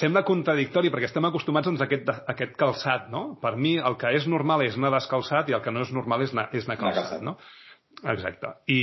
[0.00, 3.28] sembla contradictori perquè estem acostumats doncs, a, aquest, a aquest calçat, no?
[3.42, 6.26] Per mi el que és normal és anar descalçat i el que no és normal
[6.26, 7.36] és anar, és anar calçat, no?
[8.04, 8.52] Exacte.
[8.68, 8.80] I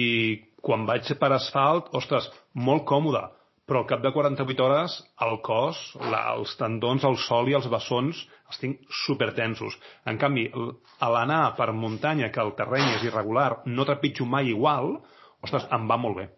[0.64, 3.22] quan vaig per asfalt, ostres, molt còmode,
[3.68, 5.80] però al cap de 48 hores el cos,
[6.12, 9.76] la, els tendons, el sol i els bessons els tinc supertensos.
[10.10, 10.46] En canvi,
[11.00, 15.00] a l'anar per muntanya, que el terreny és irregular, no trepitjo mai igual,
[15.43, 16.29] ostres, em va molt bé.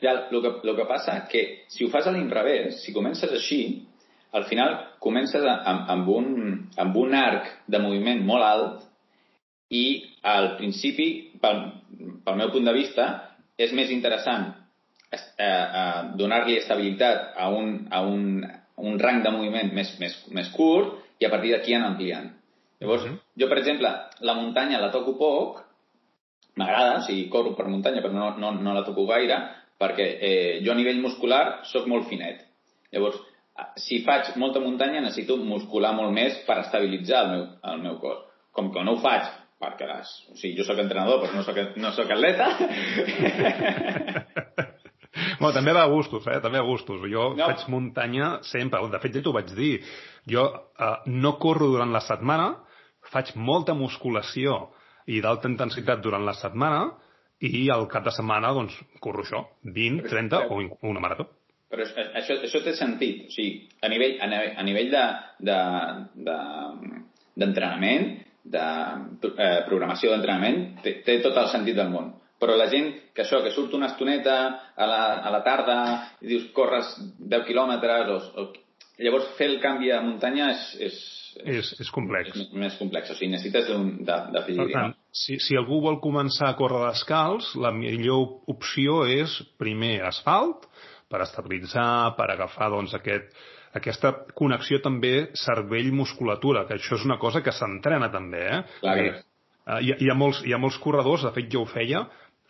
[0.00, 3.62] Ja, el que, el que passa que si ho fas a l'inrevés, si comences així,
[4.32, 6.28] al final comences amb, amb, un,
[6.78, 8.84] amb un arc de moviment molt alt
[9.74, 9.84] i
[10.22, 11.08] al principi,
[11.40, 11.64] pel,
[12.24, 13.08] pel meu punt de vista,
[13.58, 14.52] és més interessant
[15.10, 18.44] eh, eh, donar-li estabilitat a un, a un,
[18.78, 22.30] un rang de moviment més, més, més curt i a partir d'aquí anar ampliant.
[22.78, 23.14] Llavors, uh mhm.
[23.16, 23.40] -huh.
[23.40, 25.64] jo, per exemple, la muntanya la toco poc
[26.58, 29.38] m'agrada, o sigui, corro per muntanya, però no, no, no la toco gaire,
[29.78, 32.42] perquè eh, jo a nivell muscular sóc molt finet.
[32.92, 33.18] Llavors,
[33.78, 38.24] si faig molta muntanya necessito muscular molt més per estabilitzar el meu, el meu cos.
[38.54, 39.26] Com que no ho faig,
[39.62, 42.48] perquè les, o sigui, jo sóc entrenador però no sóc, no sóc atleta.
[45.40, 46.40] bueno, també va a gustos, eh?
[46.42, 47.02] també a gustos.
[47.10, 47.44] Jo no.
[47.44, 48.82] faig muntanya sempre.
[48.90, 49.74] De fet, ja t'ho vaig dir.
[50.30, 52.48] Jo eh, no corro durant la setmana,
[53.12, 54.64] faig molta musculació
[55.08, 56.84] i d'alta intensitat durant la setmana
[57.40, 61.28] i al cap de setmana, doncs, corro això, 20, 30 o una marató.
[61.68, 63.26] Però això, això té sentit.
[63.28, 65.04] O sigui, a nivell, a nivell de,
[65.48, 65.58] de,
[66.28, 66.38] de,
[67.38, 68.08] d'entrenament,
[68.48, 68.64] de
[69.28, 72.14] eh, programació d'entrenament, té, té tot el sentit del món.
[72.38, 74.38] Però la gent que això, que surt una estoneta
[74.74, 75.78] a la, a la tarda
[76.22, 78.48] i dius corres 10 quilòmetres o, o...
[78.98, 80.94] Llavors fer el canvi a muntanya és, és,
[81.44, 82.32] és, és complex.
[82.34, 83.68] És més complex, o sigui, necessites
[84.06, 84.58] d'afegir.
[84.60, 89.98] Per tant, si, si algú vol començar a córrer descalç, la millor opció és primer
[90.08, 90.68] asfalt,
[91.08, 93.32] per estabilitzar, per agafar doncs, aquest,
[93.78, 98.44] aquesta connexió també cervell-musculatura, que això és una cosa que s'entrena també.
[98.44, 98.62] Eh?
[98.82, 99.08] Clar que...
[99.68, 102.06] Uh, hi, hi, ha molts, hi ha molts corredors, de fet jo ho feia,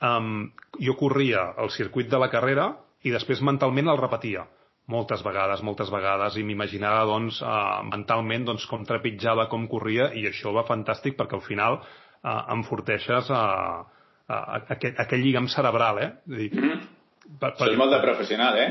[0.06, 0.46] um,
[0.78, 2.70] jo corria el circuit de la carrera
[3.06, 4.46] i després mentalment el repetia
[4.88, 10.26] moltes vegades, moltes vegades, i m'imaginava doncs, uh, mentalment doncs, com trepitjava, com corria, i
[10.30, 13.42] això va fantàstic perquè al final uh, enforteixes a,
[14.28, 16.12] a, a, aquest, aquell lligam cerebral, eh?
[16.30, 16.94] És dir, mm -hmm.
[17.28, 17.66] Per, per...
[17.68, 18.68] Soc molt de professional, eh?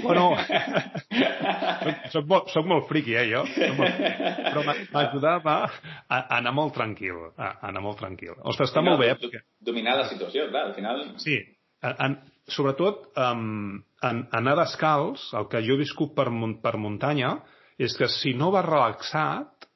[0.00, 3.42] Bueno, soc, soc, molt, soc molt friqui, eh, jo.
[3.76, 4.00] Molt...
[4.46, 8.32] Però m'ajudava a, a anar molt tranquil, a, a anar molt tranquil.
[8.48, 9.12] Ostres, està no, molt bé.
[9.20, 9.42] Perquè...
[9.60, 11.04] Dominar la situació, clar, al final...
[11.20, 11.36] Sí,
[11.84, 12.16] en,
[12.52, 16.28] sobretot um, en, anar descalç, el que jo he viscut per,
[16.62, 17.36] per muntanya,
[17.78, 19.68] és que si no vas relaxat,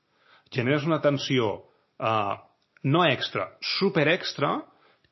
[0.52, 1.52] generes una tensió
[2.02, 2.34] uh,
[2.82, 4.56] no extra, super extra,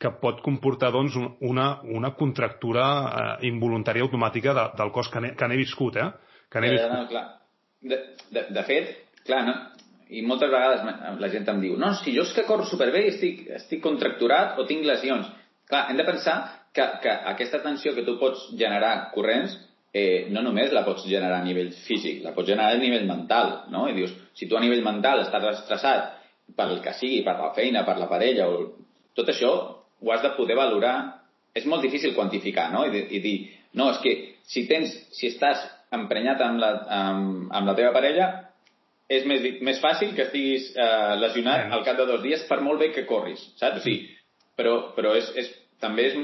[0.01, 5.59] que pot comportar doncs, una, una contractura eh, involuntària automàtica de, del cos que n'he
[5.61, 6.07] viscut, eh?
[6.49, 6.95] Que n'he viscut.
[6.95, 7.25] No, clar.
[7.85, 7.99] De,
[8.33, 8.95] de, de fet,
[9.29, 9.59] clar, no?
[10.11, 10.83] i moltes vegades
[11.23, 14.59] la gent em diu no, si jo és que corro superbé i estic, estic contracturat
[14.59, 15.29] o tinc lesions.
[15.71, 16.37] Clar, hem de pensar
[16.73, 19.57] que, que aquesta tensió que tu pots generar corrents
[19.93, 23.53] eh, no només la pots generar a nivell físic, la pots generar a nivell mental,
[23.75, 23.89] no?
[23.91, 26.13] I dius, si tu a nivell mental estàs estressat
[26.57, 28.71] pel que sigui, per la feina, per la parella, o
[29.19, 29.51] tot això
[30.01, 30.95] ho has de poder valorar.
[31.55, 32.85] És molt difícil quantificar, no?
[32.87, 33.37] I, i dir,
[33.75, 34.13] no, és que
[34.47, 38.29] si tens, si estàs emprenyat amb la, amb, amb la teva parella,
[39.11, 42.79] és més, més fàcil que estiguis eh, lesionat al cap de dos dies per molt
[42.79, 43.81] bé que corris, saps?
[43.81, 44.07] O sigui,
[44.55, 45.51] però, però és, és,
[45.83, 46.19] també és,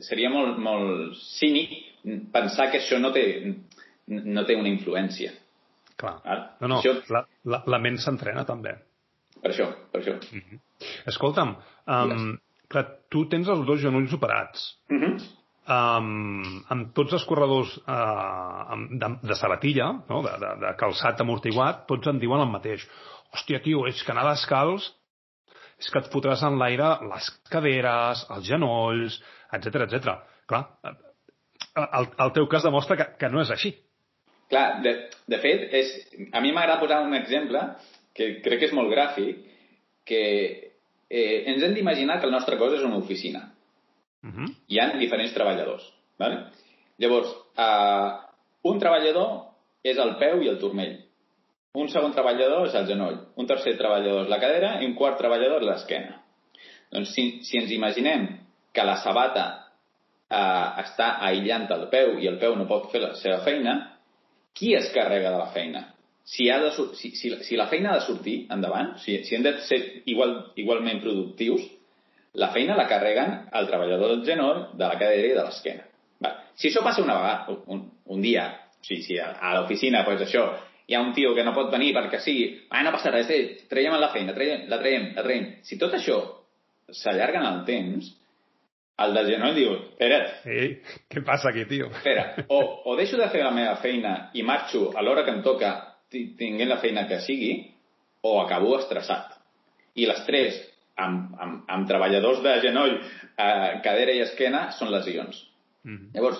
[0.00, 1.74] seria molt, molt cínic
[2.32, 3.24] pensar que això no té,
[4.08, 5.32] no té una influència.
[5.96, 6.16] Clar.
[6.24, 6.46] Val?
[6.60, 6.96] No, no, això...
[7.12, 8.74] la, la, la ment s'entrena també.
[9.42, 10.16] Per això, per això.
[10.32, 10.58] Mm -hmm.
[11.06, 12.38] Escolta'm, um,
[12.72, 14.64] Clar, tu tens els dos genolls operats.
[14.88, 15.12] Uh -huh.
[15.76, 20.22] um, amb tots els corredors uh, de, de sabatilla, no?
[20.22, 22.88] de, de, de calçat amortiguat, tots en diuen el mateix.
[23.32, 24.92] Hòstia, tio, és que anar descalç
[25.82, 29.20] és que et fotràs en l'aire les caderes, els genolls,
[29.52, 30.18] etc etc.
[30.48, 30.62] Clar,
[31.76, 33.72] el, el teu cas demostra que, que no és així.
[34.52, 34.92] Clar, de,
[35.32, 35.92] de fet, és,
[36.32, 37.62] a mi m'agrada posar un exemple
[38.16, 39.46] que crec que és molt gràfic,
[40.08, 40.22] que
[41.08, 43.46] eh, ens hem d'imaginar que el nostre cos és una oficina.
[44.22, 44.50] Uh -huh.
[44.68, 45.86] Hi ha diferents treballadors.
[46.18, 46.50] Vale?
[46.98, 48.10] Llavors, eh,
[48.62, 50.98] un treballador és el peu i el turmell.
[51.74, 53.16] Un segon treballador és el genoll.
[53.36, 56.20] Un tercer treballador és la cadera i un quart treballador és l'esquena.
[56.92, 58.26] Doncs si, si ens imaginem
[58.72, 59.46] que la sabata
[60.28, 63.78] eh, està aïllant el peu i el peu no pot fer la seva feina,
[64.52, 65.86] qui es carrega de la feina?
[66.24, 69.42] si, ha de, si, si, si la feina ha de sortir endavant, si, si hem
[69.42, 71.64] de ser igual, igualment productius,
[72.34, 75.88] la feina la carreguen el treballador del genoll, de la cadera i de l'esquena.
[76.54, 78.46] Si això passa una vegada, un, un dia,
[78.80, 80.46] si, si a, a l'oficina, pues això,
[80.86, 83.66] hi ha un tio que no pot venir perquè sigui, ah, no passa res, eh,
[83.68, 85.48] traiem la feina, traiem, la traiem, la traiem.
[85.66, 86.20] Si tot això
[86.92, 88.12] s'allarga en el temps,
[89.00, 90.34] el del genoll diu, espera't.
[90.52, 90.74] Ei,
[91.10, 91.88] què passa aquí, tio?
[91.96, 95.40] Espera, o, o deixo de fer la meva feina i marxo a l'hora que em
[95.44, 95.72] toca
[96.12, 97.54] tinguent la feina que sigui
[98.28, 99.32] o acabo estressat.
[99.96, 100.58] I les tres,
[101.00, 102.98] amb, amb, amb treballadors de genoll,
[103.32, 105.40] eh, cadera i esquena, són lesions.
[105.84, 106.12] Mm -hmm.
[106.14, 106.38] Llavors,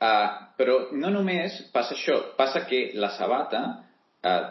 [0.00, 0.28] eh,
[0.58, 3.84] però no només passa això, passa que la sabata
[4.22, 4.44] eh,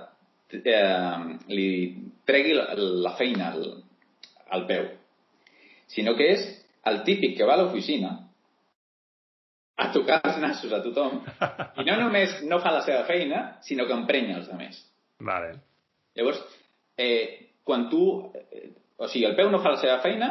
[0.63, 3.83] eh, li tregui la, la feina al,
[4.49, 4.85] al peu,
[5.87, 8.13] sinó que és el típic que va a l'oficina
[9.75, 11.19] a tocar els nassos a tothom
[11.81, 14.79] i no només no fa la seva feina, sinó que emprenya els altres.
[15.19, 15.55] Vale.
[16.15, 16.41] Llavors,
[16.97, 18.03] eh, quan tu...
[18.35, 20.29] Eh, o sigui, el peu no fa la seva feina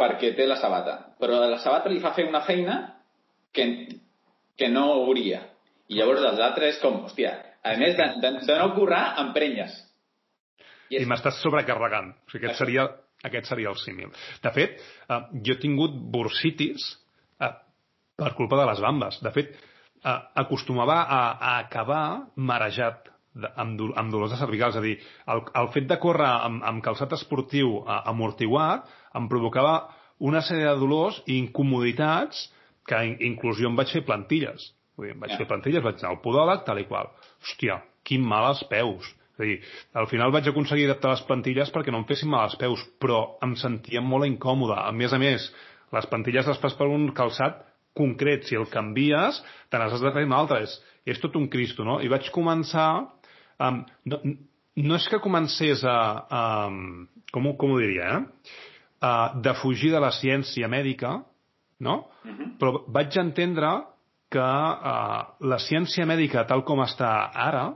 [0.00, 2.80] perquè té la sabata, però la sabata li fa fer una feina
[3.54, 3.66] que,
[4.58, 5.44] que no hauria.
[5.90, 9.76] I llavors els altres és com, hòstia, a més de, de, de no currar, emprenyes.
[10.88, 11.04] I, és...
[11.04, 12.14] I m'estàs sobrecarregant.
[12.26, 12.88] O sigui, aquest seria,
[13.26, 14.12] aquest seria el símil.
[14.42, 16.86] De fet, eh, jo he tingut bursitis
[17.40, 17.52] eh,
[18.16, 19.20] per culpa de les bambes.
[19.24, 22.04] De fet, eh, acostumava a, a acabar
[22.36, 24.72] marejat de, amb, do, amb dolors de cervical.
[24.74, 24.96] És a dir,
[25.34, 29.76] el, el fet de córrer amb, amb calçat esportiu eh, amortiguat em provocava
[30.20, 32.48] una sèrie de dolors i incomoditats
[32.88, 34.72] que inclús jo em vaig fer plantilles.
[34.96, 35.40] Vull dir, em vaig yeah.
[35.40, 37.12] fer plantilles, vaig anar al podòleg, tal i qual.
[37.40, 39.08] Hòstia, quin mal als peus.
[39.40, 39.60] És a dir,
[39.96, 43.38] al final vaig aconseguir adaptar les plantilles perquè no em fessin mal als peus, però
[43.44, 44.76] em sentia molt incòmode.
[44.76, 45.46] A més a més,
[45.94, 47.62] les plantilles les fas per un calçat
[47.96, 48.44] concret.
[48.44, 50.60] Si el canvies, te n'has de fer un altre.
[50.66, 50.76] És,
[51.08, 52.00] és tot un cristo, no?
[52.04, 52.90] I vaig començar...
[53.60, 54.20] Um, no,
[54.80, 55.96] no és que comencés a...
[56.28, 56.42] a
[57.32, 58.56] com, com ho diria, eh?
[59.00, 61.22] A defugir de la ciència mèdica,
[61.80, 62.10] no?
[62.24, 62.36] Uh mhm.
[62.36, 62.58] -huh.
[62.58, 63.70] Però vaig entendre
[64.30, 67.72] que uh, la ciència mèdica, tal com està ara,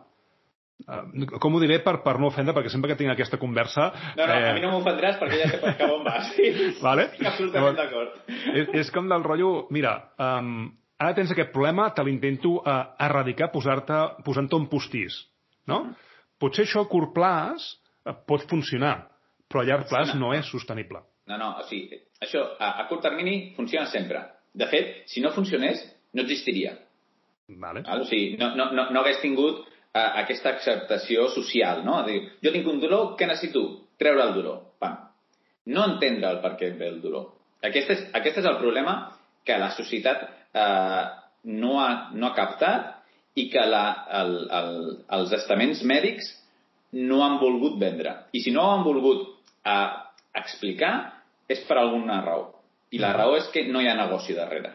[0.85, 3.87] Uh, com ho diré per, per no ofendre, perquè sempre que tinc aquesta conversa...
[4.19, 4.49] No, no, eh...
[4.51, 6.33] a mi no m'ofendràs perquè ja sé per cap on vas.
[6.35, 6.49] Sí?
[6.87, 7.07] Vale?
[7.13, 8.17] Estic absolutament d'acord.
[8.53, 9.53] És, és com del rotllo...
[9.73, 10.67] Mira, um,
[11.01, 12.75] ara tens aquest problema, te l'intento uh,
[13.07, 15.23] erradicar posant-te un postís.
[15.71, 15.81] No?
[16.43, 18.97] Potser això a curt plaç uh, pot funcionar,
[19.49, 21.01] però a llarg plaç no és sostenible.
[21.31, 24.27] No, no, o sigui, això a, a curt termini funciona sempre.
[24.53, 25.81] De fet, si no funcionés,
[26.13, 26.75] no existiria.
[27.63, 27.87] Vale.
[27.95, 32.01] O sigui, no, no, no, no hagués tingut eh, aquesta acceptació social, no?
[32.07, 33.65] Dir, jo tinc un dolor, què necessito?
[34.01, 34.61] Treure el dolor.
[34.83, 34.99] Pam.
[35.75, 37.31] No entendre el per què ve el dolor.
[37.65, 38.97] Aquest és, aquest és el problema
[39.47, 41.05] que la societat eh,
[41.45, 42.91] no, ha, no ha captat
[43.41, 43.85] i que la,
[44.21, 44.75] el, el,
[45.19, 46.29] els estaments mèdics
[46.95, 48.13] no han volgut vendre.
[48.33, 49.25] I si no ho han volgut
[49.67, 49.89] eh,
[50.41, 50.95] explicar,
[51.49, 52.49] és per alguna raó.
[52.95, 54.71] I la raó és que no hi ha negoci darrere.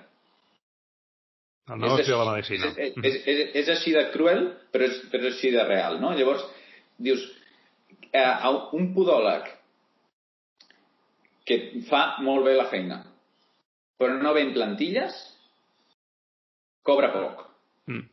[1.70, 2.72] El negoci de la medicina.
[2.74, 6.16] És, és, és, és així de cruel, però és, però és així de real, no?
[6.18, 6.46] Llavors,
[6.98, 7.22] dius,
[8.10, 9.52] eh, un podòleg
[11.50, 13.04] que fa molt bé la feina,
[14.02, 15.18] però no ven plantilles,
[16.86, 17.46] cobra poc.
[17.90, 18.06] Mm.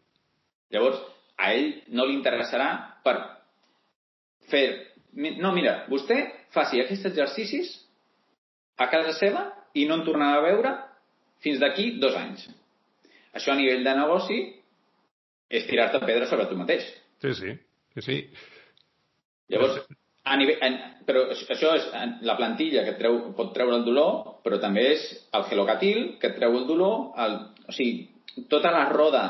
[0.77, 1.01] Llavors,
[1.37, 2.69] a ell no li interessarà
[3.05, 3.17] per
[4.51, 4.67] fer...
[5.17, 6.19] No, mira, vostè
[6.53, 7.71] faci aquests exercicis
[8.77, 10.73] a casa seva i no en tornarà a veure
[11.45, 12.45] fins d'aquí dos anys.
[13.37, 14.41] Això a nivell de negoci
[15.53, 16.87] és tirar-te pedra sobre tu mateix.
[17.23, 17.55] Sí, sí.
[17.95, 18.19] sí, sí.
[19.53, 19.85] Llavors,
[20.27, 21.87] a nivell, en, però això és
[22.27, 25.05] la plantilla que treu, pot treure el dolor, però també és
[25.37, 27.37] el gelocatil que treu el dolor, el,
[27.69, 28.09] o sigui,
[28.51, 29.25] tota la roda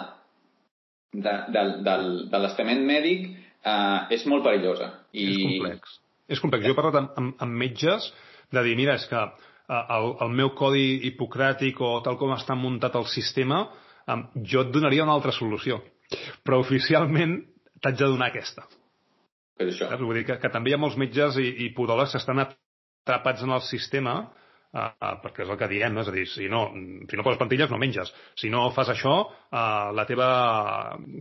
[1.12, 1.96] de, de, de,
[2.32, 4.92] de l'estament mèdic eh, és molt perillosa.
[5.12, 5.26] I...
[5.26, 5.98] És complex.
[6.26, 6.64] És complex.
[6.64, 8.08] Jo he parlat amb, amb, amb metges
[8.54, 12.56] de dir, mira, és que eh, el, el meu codi hipocràtic o tal com està
[12.58, 13.66] muntat el sistema
[14.12, 15.80] um, jo et donaria una altra solució.
[16.46, 17.38] Però oficialment
[17.82, 18.66] t'haig de donar aquesta.
[19.56, 19.90] Per això.
[20.00, 23.44] Vull dir que, que també hi ha molts metges i, i podòlegs que estan atrapats
[23.46, 26.02] en el sistema uh, uh, perquè és el que diem, no?
[26.04, 26.66] és a dir, si no,
[27.08, 28.12] si no poses plantilles no menges.
[28.38, 30.28] Si no fas això, uh, la teva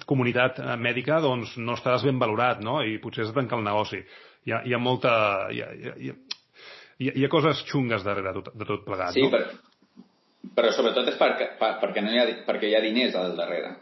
[0.10, 2.82] comunitat mèdica doncs, no estaràs ben valorat no?
[2.84, 4.02] i potser has de tancar el negoci.
[4.46, 5.14] Hi ha, hi ha molta...
[5.52, 8.86] Hi ha, hi ha, hi ha, hi ha coses xungues darrere de tot, de tot
[8.88, 9.16] plegat.
[9.16, 9.34] Sí, no?
[9.34, 9.56] però,
[10.56, 13.76] però sobretot és perquè, perquè, no hi ha, perquè hi ha diners al darrere.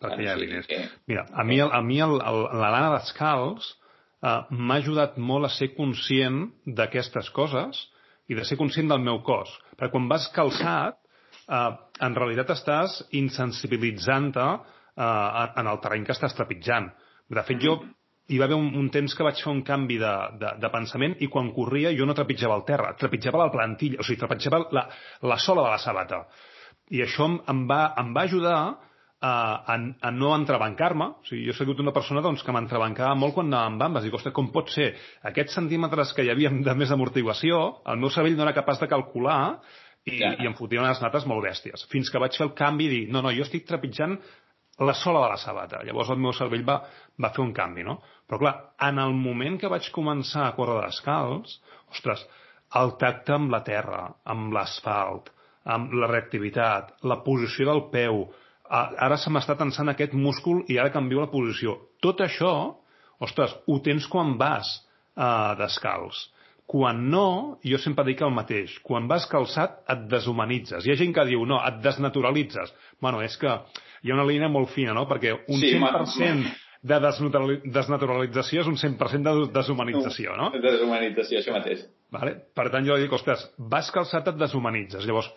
[0.00, 0.68] Perquè hi ha diners.
[0.68, 0.80] Que...
[1.10, 5.52] Mira, a mi, a mi el, el, la lana descalç uh, m'ha ajudat molt a
[5.54, 7.84] ser conscient d'aquestes coses
[8.28, 9.52] i de ser conscient del meu cos.
[9.76, 10.98] Perquè quan vas calçat,
[11.48, 11.70] uh,
[12.04, 16.90] en realitat estàs insensibilitzant-te uh, en el terreny que estàs trepitjant.
[17.28, 17.78] De fet, jo
[18.28, 21.16] hi va haver un, un temps que vaig fer un canvi de, de, de pensament
[21.24, 24.84] i quan corria jo no trepitjava el terra, trepitjava la plantilla, o sigui, trepitjava la,
[25.24, 26.26] la sola de la sabata.
[26.92, 28.58] I això em, em, va, em va ajudar
[29.20, 29.32] a,
[29.74, 31.08] a, a no entrebancar-me.
[31.20, 34.06] O sigui, jo he sigut una persona doncs, que m'entrebancava molt quan anava amb bambes.
[34.06, 34.90] Dic, ostres, com pot ser?
[35.30, 38.90] Aquests centímetres que hi havia de més amortiguació, el meu cervell no era capaç de
[38.90, 39.40] calcular
[40.04, 40.34] i, ja.
[40.36, 41.88] i em fotia unes nates molt bèsties.
[41.92, 44.16] Fins que vaig fer el canvi i dir, no, no, jo estic trepitjant
[44.78, 45.82] la sola de la sabata.
[45.84, 46.78] Llavors el meu cervell va,
[47.18, 47.98] va fer un canvi, no?
[48.28, 51.54] Però clar, en el moment que vaig començar a córrer descalç,
[51.88, 52.24] ostres,
[52.76, 55.30] el tacte amb la terra, amb l'asfalt,
[55.64, 58.26] amb la reactivitat, la posició del peu,
[58.68, 61.78] ara se m'està tensant aquest múscul i ara canvio la posició.
[62.04, 62.52] Tot això,
[63.24, 66.26] ostres, ho tens quan vas uh, descalç.
[66.68, 68.76] Quan no, jo sempre dic el mateix.
[68.84, 70.84] Quan vas calçat, et deshumanitzes.
[70.84, 72.74] Hi ha gent que diu, no, et desnaturalitzes.
[73.00, 73.56] Bueno, és que
[74.04, 75.08] hi ha una línia molt fina, no?
[75.08, 80.50] Perquè un sí, 100% de desnaturalització és un 100% de deshumanització, no?
[80.62, 81.82] Deshumanització, això mateix.
[82.14, 82.36] Vale?
[82.54, 85.06] Per tant, jo dic, ostres, vas calçat et deshumanitzes.
[85.08, 85.32] Llavors,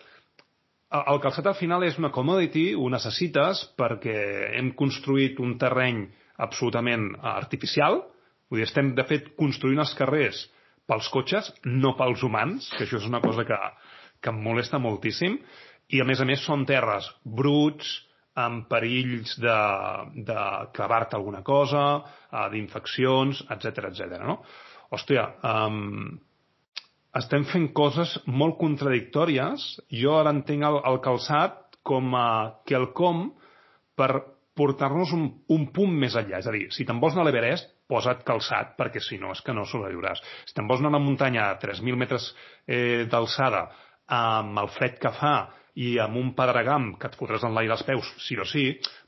[1.00, 4.16] el calçat al final és una commodity, ho necessites perquè
[4.58, 6.04] hem construït un terreny
[6.42, 8.02] absolutament artificial,
[8.50, 10.46] vull dir, estem, de fet, construint els carrers
[10.88, 13.58] pels cotxes, no pels humans, que això és una cosa que,
[14.20, 15.38] que em molesta moltíssim,
[15.92, 17.88] i a més a més són terres bruts,
[18.40, 19.56] amb perills de,
[20.28, 20.42] de
[20.76, 24.20] clavar-te alguna cosa, uh, d'infeccions, etc etc.
[24.24, 24.38] no?
[24.92, 26.18] Hòstia, um,
[27.18, 29.64] estem fent coses molt contradictòries.
[30.02, 32.28] Jo ara entenc el, el calçat com a
[32.68, 33.26] quelcom
[33.98, 34.10] per
[34.56, 36.40] portar-nos un, un punt més enllà.
[36.40, 39.40] És a dir, si te'n vols anar a l'Everest, posa't calçat, perquè si no és
[39.44, 40.20] que no sobreviuràs.
[40.48, 42.30] Si te'n vols anar a una muntanya a 3.000 metres
[42.66, 43.66] eh, d'alçada
[44.12, 45.34] amb el fred que fa
[45.80, 48.66] i amb un pedregam que et fotràs en l'aire als peus, sí o sí,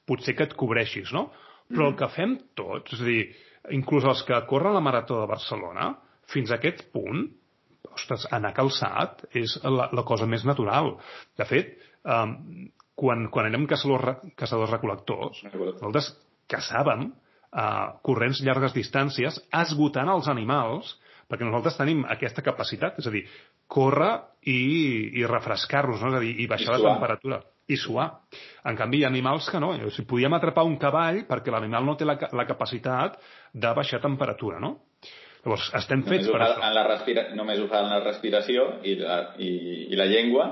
[0.09, 1.29] potser que et cobreixis, no?
[1.71, 3.23] Però el que fem tots, és a dir,
[3.77, 5.95] inclús els que corren la Marató de Barcelona,
[6.33, 7.27] fins a aquest punt,
[7.95, 10.95] ostres, anar calçat és la, la cosa més natural.
[11.39, 12.35] De fet, um,
[12.99, 16.11] quan, quan érem caçadors, caçadors recol·lectors, nosaltres
[16.51, 20.97] caçàvem uh, corrents llargues distàncies esgotant els animals
[21.29, 23.25] perquè nosaltres tenim aquesta capacitat, és a dir,
[23.75, 24.13] córrer
[24.47, 24.61] i,
[25.21, 26.13] i refrescar-los, no?
[26.13, 28.09] és a dir, i baixar I la temperatura i suar.
[28.69, 29.73] En canvi, hi ha animals que no.
[29.73, 33.17] O sigui, podíem atrapar un cavall perquè l'animal no té la, la capacitat
[33.53, 34.75] de baixar temperatura, no?
[35.45, 36.61] Llavors, estem fets per això.
[36.65, 37.27] En la respira...
[37.37, 39.51] Només ho fa en la respiració i la, i,
[39.93, 40.47] i la llengua,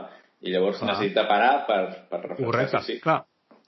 [0.44, 0.90] i llavors Clar.
[0.90, 2.48] necessita parar per, per refrescar.
[2.48, 2.82] Correcte.
[2.88, 2.98] Sí.
[3.04, 3.22] Clar,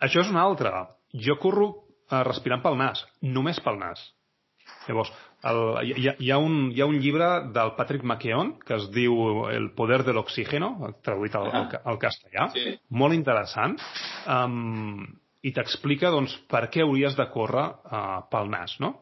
[0.04, 0.84] això és una altra.
[1.26, 4.02] Jo corro eh, respirant pel nas, només pel nas.
[4.88, 5.12] Llavors,
[5.50, 8.88] el, hi, ha, hi, ha un, hi ha un llibre del Patrick McKeown que es
[8.94, 10.70] diu El poder de l'oxígeno,
[11.04, 12.74] traduït al, al, al castellà, sí.
[13.02, 13.76] molt interessant,
[14.30, 15.04] um,
[15.44, 18.94] i t'explica doncs, per què hauries de córrer uh, pel nas, no?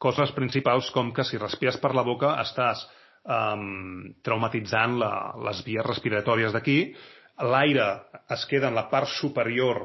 [0.00, 2.86] Coses principals com que si respires per la boca estàs
[3.24, 5.12] um, traumatitzant la,
[5.50, 6.78] les vies respiratòries d'aquí,
[7.50, 7.88] l'aire
[8.30, 9.82] es queda en la part superior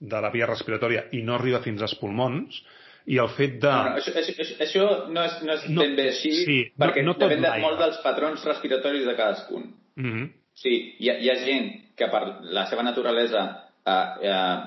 [0.00, 2.62] de la via respiratòria i no arriba fins als pulmons,
[3.10, 3.70] i el fet de...
[3.70, 7.02] No, no, això, això, això no és, no és no, ben bé així, sí, perquè
[7.02, 9.64] no, no depèn de, molt dels patrons respiratoris de cadascun.
[9.98, 10.28] Mm -hmm.
[10.62, 12.22] Sí, hi ha, hi ha gent que per
[12.56, 13.42] la seva naturalesa
[13.86, 14.58] eh, eh,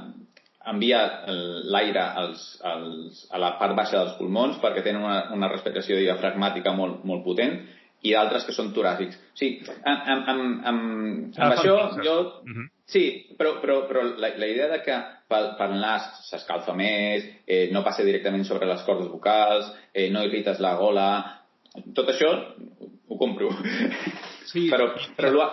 [0.72, 1.00] envia
[1.76, 6.72] l'aire als, als, a la part baixa dels pulmons perquè tenen una, una respiració diafragmàtica
[6.76, 7.60] molt, molt potent
[8.02, 9.20] i d'altres que són toràcics.
[9.40, 12.18] Sí, amb, amb, amb, amb, amb això jo...
[12.46, 12.70] Mm -hmm.
[12.86, 14.96] Sí, però, però, però la, la idea de que
[15.32, 20.26] pel, pel nas s'escalfa més, eh, no passa directament sobre les cordes vocals, eh, no
[20.28, 21.08] irrites la gola...
[21.98, 22.30] Tot això
[23.10, 23.48] ho compro.
[24.46, 24.68] Sí.
[24.74, 25.48] però, però lo,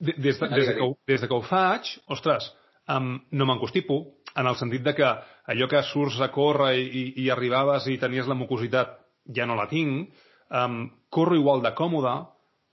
[0.00, 2.48] des, de, des, de que ho, des de que ho faig, ostres,
[2.88, 4.00] um, no m'encostipo,
[4.34, 5.06] en el sentit de que
[5.52, 8.96] allò que surts a córrer i, i, i arribaves i tenies la mucositat
[9.36, 10.08] ja no la tinc,
[10.50, 10.82] um,
[11.12, 12.14] corro igual de còmode,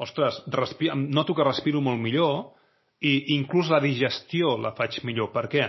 [0.01, 0.39] ostres,
[0.95, 2.56] noto que respiro molt millor
[3.01, 5.31] i inclús la digestió la faig millor.
[5.33, 5.67] Per què?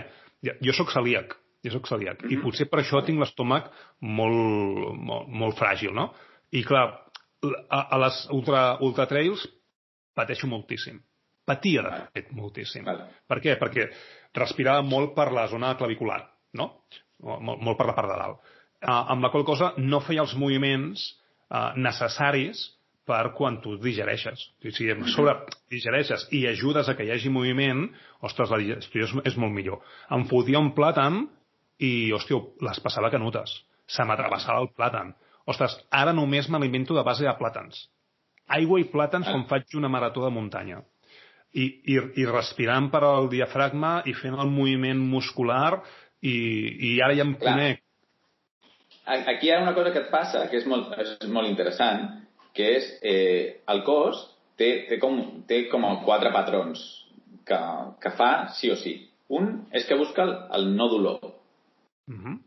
[0.65, 2.31] Jo sóc celíac, jo sóc celíac, mm -hmm.
[2.31, 2.43] i mhm.
[2.43, 6.13] potser per això tinc l'estómac molt, molt, molt fràgil, no?
[6.51, 7.09] I clar,
[7.69, 9.47] a, a les ultra, ultra trails
[10.15, 10.99] pateixo moltíssim.
[11.45, 12.83] Patia, de fet, moltíssim.
[12.85, 13.07] Vale.
[13.27, 13.57] Per què?
[13.59, 13.87] Perquè
[14.37, 16.21] respirava molt per la zona clavicular,
[16.53, 16.85] no?
[17.19, 18.37] Molt, molt per la part de dalt.
[18.79, 21.01] Uh, amb la qual cosa no feia els moviments
[21.49, 22.61] uh, necessaris
[23.07, 24.41] per quan tu digereixes.
[24.61, 25.35] Si a sobre
[25.71, 27.87] digereixes i ajudes a que hi hagi moviment,
[28.21, 29.81] ostres, la digestió és, és molt millor.
[30.13, 31.23] Em fotia un plàtan
[31.79, 33.55] i, hòstia, les passava canutes.
[33.89, 35.15] Se m'atrevessava el plàtan.
[35.49, 37.87] Ostres, ara només m'alimento de base de plàtans.
[38.59, 39.33] Aigua i plàtans ah.
[39.33, 40.83] quan faig una marató de muntanya.
[41.49, 45.79] I, i, i respirant per al diafragma i fent el moviment muscular
[46.21, 46.35] i,
[46.91, 47.55] i ara ja em Clar.
[47.55, 47.85] conec.
[49.09, 52.03] Aquí hi ha una cosa que et passa, que és molt, és molt interessant,
[52.59, 54.19] que és eh, el cos
[54.59, 56.81] té, té, com, té com quatre patrons
[57.47, 57.59] que,
[58.03, 58.97] que fa sí o sí.
[59.31, 61.19] Un és que busca el, el no dolor.
[61.23, 62.23] Uh mhm.
[62.25, 62.37] -huh.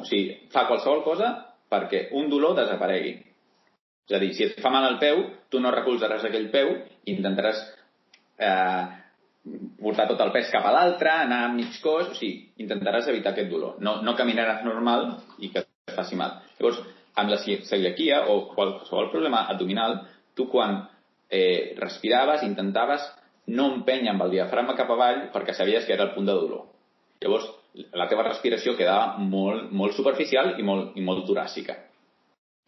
[0.00, 1.28] O sigui, fa qualsevol cosa
[1.68, 3.18] perquè un dolor desaparegui.
[4.08, 5.18] És a dir, si et fa mal el peu,
[5.50, 6.70] tu no recolzaràs aquell peu
[7.04, 7.58] i intentaràs
[8.38, 8.84] eh,
[9.80, 13.32] portar tot el pes cap a l'altre, anar a mig cos, o sigui, intentaràs evitar
[13.32, 13.76] aquest dolor.
[13.80, 16.40] No, no caminaràs normal i que et faci mal.
[16.58, 16.80] Llavors,
[17.18, 19.98] amb la celiaquia o qualsevol problema abdominal,
[20.34, 20.78] tu quan
[21.28, 23.04] eh, respiraves intentaves
[23.58, 26.66] no empènyer amb el diafragma cap avall perquè sabies que era el punt de dolor.
[27.22, 27.48] Llavors,
[27.98, 31.74] la teva respiració quedava molt, molt superficial i molt, i molt toràcica.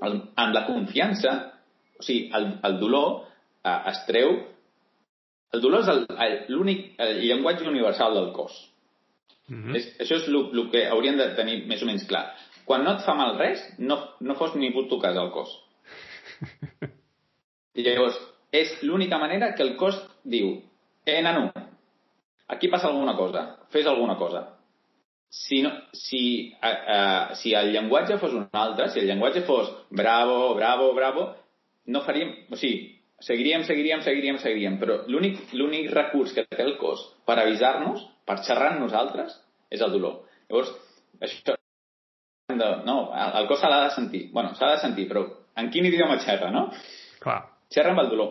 [0.07, 1.35] El, amb la confiança,
[2.01, 3.21] o sigui, el, el dolor
[3.63, 4.39] eh, es treu...
[5.51, 8.55] El dolor és l'únic llenguatge universal del cos.
[9.49, 9.77] Mm -hmm.
[9.77, 12.29] és, això és el que hauríem de tenir més o menys clar
[12.71, 15.51] quan no et fa mal res, no, no fos ni puc tocar el cos.
[17.75, 18.15] I llavors,
[18.55, 20.53] és l'única manera que el cos diu
[21.03, 21.49] eh, nano,
[22.47, 23.43] aquí passa alguna cosa,
[23.75, 24.45] fes alguna cosa.
[25.35, 26.23] Si, no, si,
[26.63, 31.27] uh, uh, si el llenguatge fos un altre, si el llenguatge fos bravo, bravo, bravo,
[31.91, 32.37] no faríem...
[32.55, 38.07] O sigui, seguiríem, seguiríem, seguiríem, seguiríem, però l'únic recurs que té el cos per avisar-nos,
[38.27, 39.35] per xerrar amb nosaltres,
[39.75, 40.21] és el dolor.
[40.47, 40.71] Llavors,
[41.23, 41.59] això,
[42.59, 42.71] de...
[42.87, 44.31] No, el cos se l'ha de sentir.
[44.33, 45.27] bueno, s'ha de sentir, però
[45.57, 46.71] en quin idioma xerra, no?
[47.21, 47.43] Clar.
[47.71, 48.31] Xerra amb el dolor.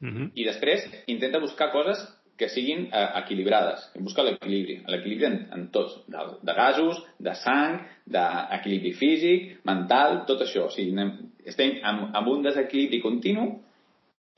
[0.00, 0.16] Uh mhm.
[0.16, 0.30] -huh.
[0.34, 1.98] I després intenta buscar coses
[2.40, 3.90] que siguin eh, equilibrades.
[4.00, 4.78] Busca l'equilibri.
[4.88, 5.98] L'equilibri en, en tots.
[6.08, 10.64] De, de gasos, de sang, d'equilibri físic, mental, tot això.
[10.70, 11.12] O sigui, anem,
[11.44, 13.44] estem amb, amb un desequilibri continu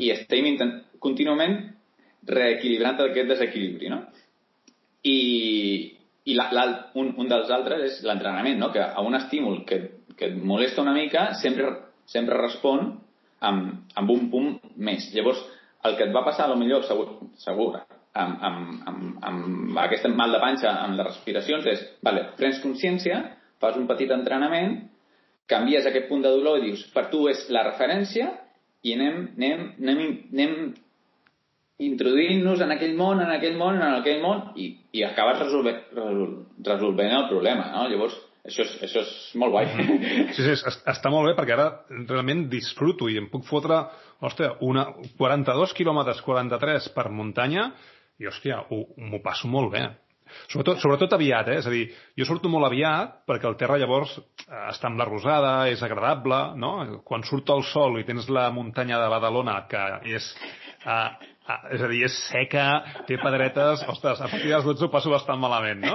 [0.03, 1.57] i estem intent, contínuament
[2.27, 4.03] reequilibrant aquest desequilibri, no?
[5.07, 5.19] I,
[6.25, 6.65] i la, la,
[6.99, 8.71] un, un dels altres és l'entrenament, no?
[8.75, 9.81] que a un estímul que,
[10.17, 11.73] que et molesta una mica sempre,
[12.07, 12.93] sempre respon
[13.43, 15.09] amb, amb un punt més.
[15.17, 15.43] Llavors,
[15.89, 17.09] el que et va passar, a lo millor, segur,
[17.43, 22.63] segur amb, amb, amb, amb aquest mal de panxa, amb les respiracions, és, vale, prens
[22.63, 23.19] consciència,
[23.63, 24.79] fas un petit entrenament,
[25.51, 28.31] canvies aquest punt de dolor i dius, per tu és la referència
[28.87, 30.03] i anem, anem, anem,
[30.33, 30.57] anem
[31.89, 35.81] introduint-nos en aquell món, en aquell món, en aquell món, i, i acabes resolvent,
[36.67, 37.87] resolvent el problema, no?
[37.91, 39.69] Llavors, això és, això és molt guai.
[40.37, 40.55] Sí, sí,
[40.91, 41.69] està molt bé perquè ara
[42.09, 43.83] realment disfruto i em puc fotre,
[44.23, 47.71] hòstia, una, 42 quilòmetres, 43 per muntanya
[48.19, 49.87] i, hòstia, m'ho passo molt bé.
[50.49, 51.59] Sobretot, sobretot aviat, eh?
[51.61, 51.83] És a dir,
[52.19, 54.15] jo surto molt aviat perquè el terra llavors
[54.49, 56.73] està amb la rosada, és agradable, no?
[57.09, 59.83] Quan surt el sol i tens la muntanya de Badalona, que
[60.17, 60.31] és
[60.87, 62.65] eh, Ah, és a dir, és seca,
[63.09, 63.81] té pedretes...
[63.91, 65.95] Ostres, a partir de les 12 ho passo bastant malament, no?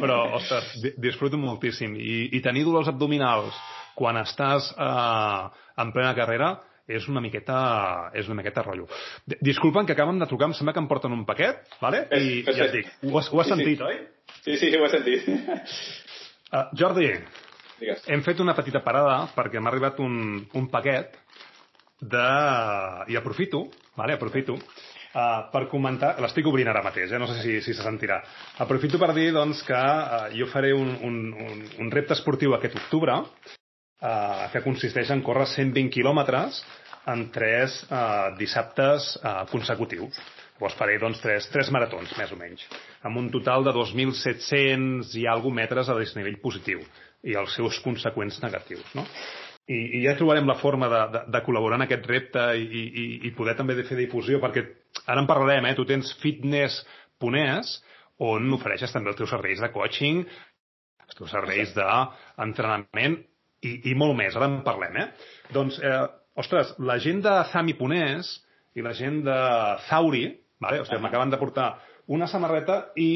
[0.00, 1.92] Però, ostres, disfruto moltíssim.
[2.00, 3.56] I, i tenir dolors abdominals
[3.98, 5.42] quan estàs eh,
[5.84, 6.54] en plena carrera
[6.88, 7.58] és una miqueta,
[8.16, 8.86] és una miqueta rotllo.
[9.44, 12.06] Disculpen que acaben de trucar, em sembla que em porten un paquet, vale?
[12.16, 13.84] I ja et dic, ho has, ho has sí, sentit, sí.
[13.84, 13.98] oi?
[14.46, 15.28] Sí, sí, ho he sentit.
[16.48, 17.10] Uh, Jordi,
[17.76, 18.08] Digues.
[18.08, 21.12] hem fet una petita parada perquè m'ha arribat un, un paquet
[22.00, 22.28] de...
[23.08, 26.14] i aprofito, vale, aprofito, uh, per comentar...
[26.22, 27.20] L'estic obrint ara mateix, eh?
[27.20, 28.20] no sé si, si se sentirà.
[28.64, 32.78] Aprofito per dir doncs, que uh, jo faré un, un, un, un repte esportiu aquest
[32.80, 36.62] octubre uh, que consisteix en córrer 120 quilòmetres
[37.08, 40.18] en tres uh, dissabtes uh, consecutius.
[40.58, 42.64] Llavors faré doncs, tres, tres maratons, més o menys,
[43.06, 46.82] amb un total de 2.700 i alguna metres a desnivell positiu
[47.22, 48.82] i els seus conseqüents negatius.
[48.98, 49.04] No?
[49.68, 53.06] I, i ja trobarem la forma de, de, de col·laborar en aquest repte i, i,
[53.28, 54.64] i poder també de fer difusió, perquè
[55.04, 55.76] ara en parlarem, eh?
[55.76, 57.74] tu tens fitness.es
[58.24, 60.22] on ofereixes també els teus serveis de coaching,
[61.04, 63.18] els teus serveis d'entrenament
[63.62, 65.06] i, i molt més, ara en parlem, eh?
[65.54, 66.00] Doncs, eh,
[66.38, 68.32] ostres, la gent de Zami.es
[68.78, 69.38] i la gent de
[69.88, 70.24] Zauri,
[70.62, 70.80] vale?
[70.84, 71.72] Ostres, m'acaben de portar
[72.08, 73.10] una samarreta i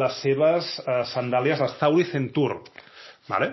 [0.00, 2.62] les seves eh, sandàlies, les Zauri Centur,
[3.28, 3.52] vale?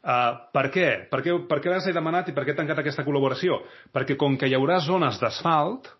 [0.00, 0.86] Uh, per què?
[1.10, 3.60] Per què, per què les he demanat i per què he tancat aquesta col·laboració?
[3.92, 5.90] Perquè com que hi haurà zones d'asfalt,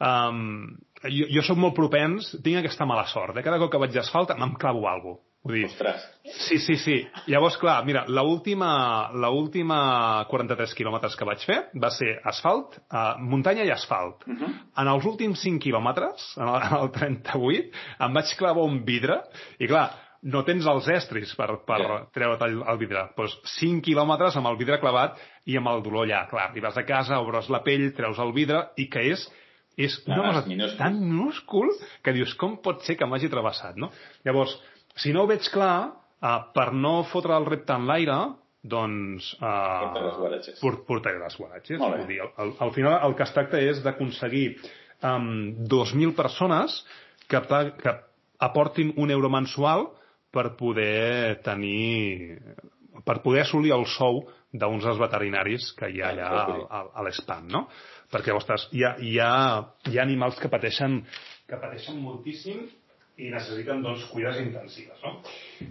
[0.00, 0.70] um,
[1.04, 3.36] jo, jo sóc molt propens, tinc aquesta mala sort.
[3.36, 5.28] De cada cop que vaig d'asfalt em clavo alguna cosa.
[5.42, 6.02] Vull dir, Ostres.
[6.44, 6.96] Sí, sí, sí.
[7.26, 8.68] Llavors, clar, mira, l'última
[10.30, 14.22] 43 quilòmetres que vaig fer va ser asfalt, uh, muntanya i asfalt.
[14.22, 14.52] Uh -huh.
[14.78, 17.70] En els últims 5 quilòmetres, en el, en el 38,
[18.06, 19.18] em vaig clavar un vidre
[19.58, 19.90] i, clar,
[20.22, 22.00] no tens els estris per, per yeah.
[22.14, 23.06] treure't el, el vidre.
[23.16, 25.18] Pues 5 quilòmetres amb el vidre clavat
[25.50, 26.24] i amb el dolor allà.
[26.30, 29.26] Clar, arribes a casa, obres la pell, treus el vidre i que és
[29.72, 30.78] és una ah, cosa minúscul.
[30.78, 31.70] tan minúscul
[32.04, 33.88] que dius, com pot ser que m'hagi travessat, no?
[34.26, 34.58] Llavors,
[35.00, 38.18] si no ho veig clar, uh, per no fotre el repte en l'aire,
[38.62, 39.32] doncs...
[39.40, 39.48] Uh,
[39.88, 40.60] portaré les guaratges.
[40.86, 41.80] portaré les guaratges.
[41.80, 44.44] Vull dir, al, al final el que es tracta és d'aconseguir
[45.00, 46.82] um, 2.000 persones
[47.26, 47.40] que,
[47.80, 47.96] que
[48.44, 49.88] aportin un euro mensual
[50.32, 52.38] per poder tenir
[53.06, 54.22] per poder assolir el sou
[54.52, 56.28] d'uns dels veterinaris que hi ha allà
[56.68, 57.66] a, a l'ESPAM, no?
[58.12, 59.32] Perquè, ostres, hi ha, hi, ha,
[59.88, 61.00] hi ha animals que pateixen,
[61.48, 62.66] que pateixen moltíssim
[63.22, 65.14] i necessiten, doncs, cuides intensives, no?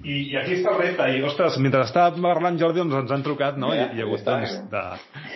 [0.02, 3.26] I, i aquí està el repte, i, ostres, mentre estava parlant Jordi, doncs ens han
[3.26, 3.70] trucat, no?
[3.76, 4.84] Yeah, I, hi ha hagut, doncs, de,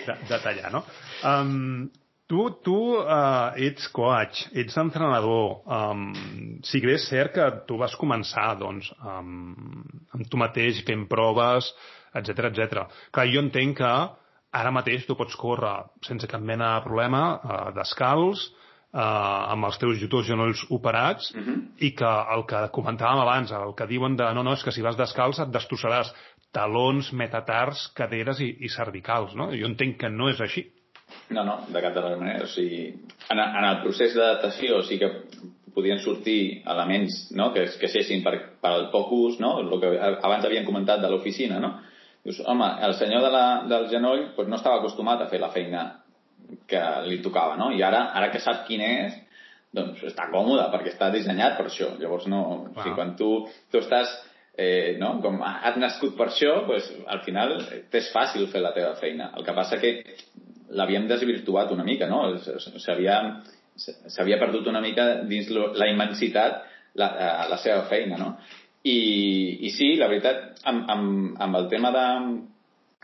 [0.10, 0.82] de, de tallar, no?
[1.26, 1.86] Um,
[2.26, 5.60] Tu, tu uh, ets coach, ets entrenador.
[5.70, 6.08] Um,
[6.66, 9.84] sí que és cert que tu vas començar doncs, um,
[10.16, 11.70] amb tu mateix fent proves,
[12.18, 12.86] etc etc.
[13.14, 13.92] Clar, jo entenc que
[14.58, 15.76] ara mateix tu pots córrer
[16.08, 18.48] sense cap mena de problema, uh, descalç,
[18.96, 21.54] uh, amb els teus dos genolls operats, uh mhm.
[21.54, 21.62] -huh.
[21.78, 24.82] i que el que comentàvem abans, el que diuen de no, no, és que si
[24.82, 26.14] vas descalç et destrossaràs
[26.52, 29.52] talons, metatars, caderes i, i cervicals, no?
[29.52, 30.72] Jo entenc que no és així.
[31.30, 32.50] No, no, de cap de les maneres.
[32.50, 32.88] O sigui,
[33.34, 35.12] en, en el procés d'adaptació sí que
[35.76, 37.52] podien sortir elements no?
[37.54, 39.58] que, que sessin per, per al poc ús, no?
[39.60, 41.60] el que abans havien comentat de l'oficina.
[41.60, 41.76] No?
[42.26, 45.52] Dius, home, el senyor de la, del genoll pues, no estava acostumat a fer la
[45.54, 45.86] feina
[46.70, 47.72] que li tocava, no?
[47.74, 49.18] I ara, ara que sap quin és,
[49.76, 51.92] doncs està còmode perquè està dissenyat per això.
[52.00, 52.64] Llavors, no, wow.
[52.72, 53.30] o sigui, quan tu,
[53.74, 54.14] tu estàs
[54.58, 55.18] eh, no?
[55.22, 57.58] com has nascut per això, pues, al final
[57.92, 59.32] t'és fàcil fer la teva feina.
[59.36, 59.98] El que passa que
[60.70, 62.38] l'havíem desvirtuat una mica, no?
[63.76, 66.64] S'havia perdut una mica dins lo, la immensitat
[66.96, 68.36] la, eh, la seva feina, no?
[68.86, 68.98] I,
[69.66, 72.06] i sí, la veritat, amb, amb, amb el tema de,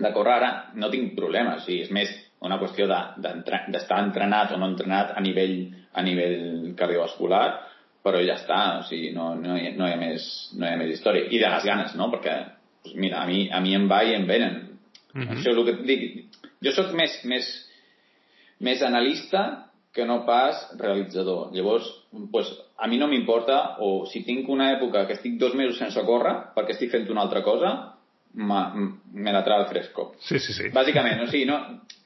[0.05, 1.65] de córrer ara no tinc problemes.
[1.73, 2.11] I és més,
[2.45, 5.57] una qüestió d'estar de, de, entrenat o no entrenat a nivell,
[5.93, 7.45] a nivell cardiovascular,
[8.01, 10.79] però ja està, o sigui, no, no, hi, no, hi ha més, no hi ha
[10.79, 11.27] més història.
[11.29, 12.09] I de les ganes, no?
[12.13, 12.37] Perquè,
[12.81, 14.57] pues mira, a mi, a mi em va i em venen.
[15.13, 15.37] Mm -hmm.
[15.37, 16.03] Això és el que et dic.
[16.61, 17.47] Jo sóc més, més,
[18.61, 21.49] més analista que no pas realitzador.
[21.55, 21.87] Llavors,
[22.31, 26.03] pues, a mi no m'importa, o si tinc una època que estic dos mesos sense
[26.07, 27.73] córrer perquè estic fent una altra cosa,
[28.33, 30.13] me la trau al fresco.
[30.19, 30.69] Sí, sí, sí.
[30.71, 31.57] Bàsicament, o sigui, no,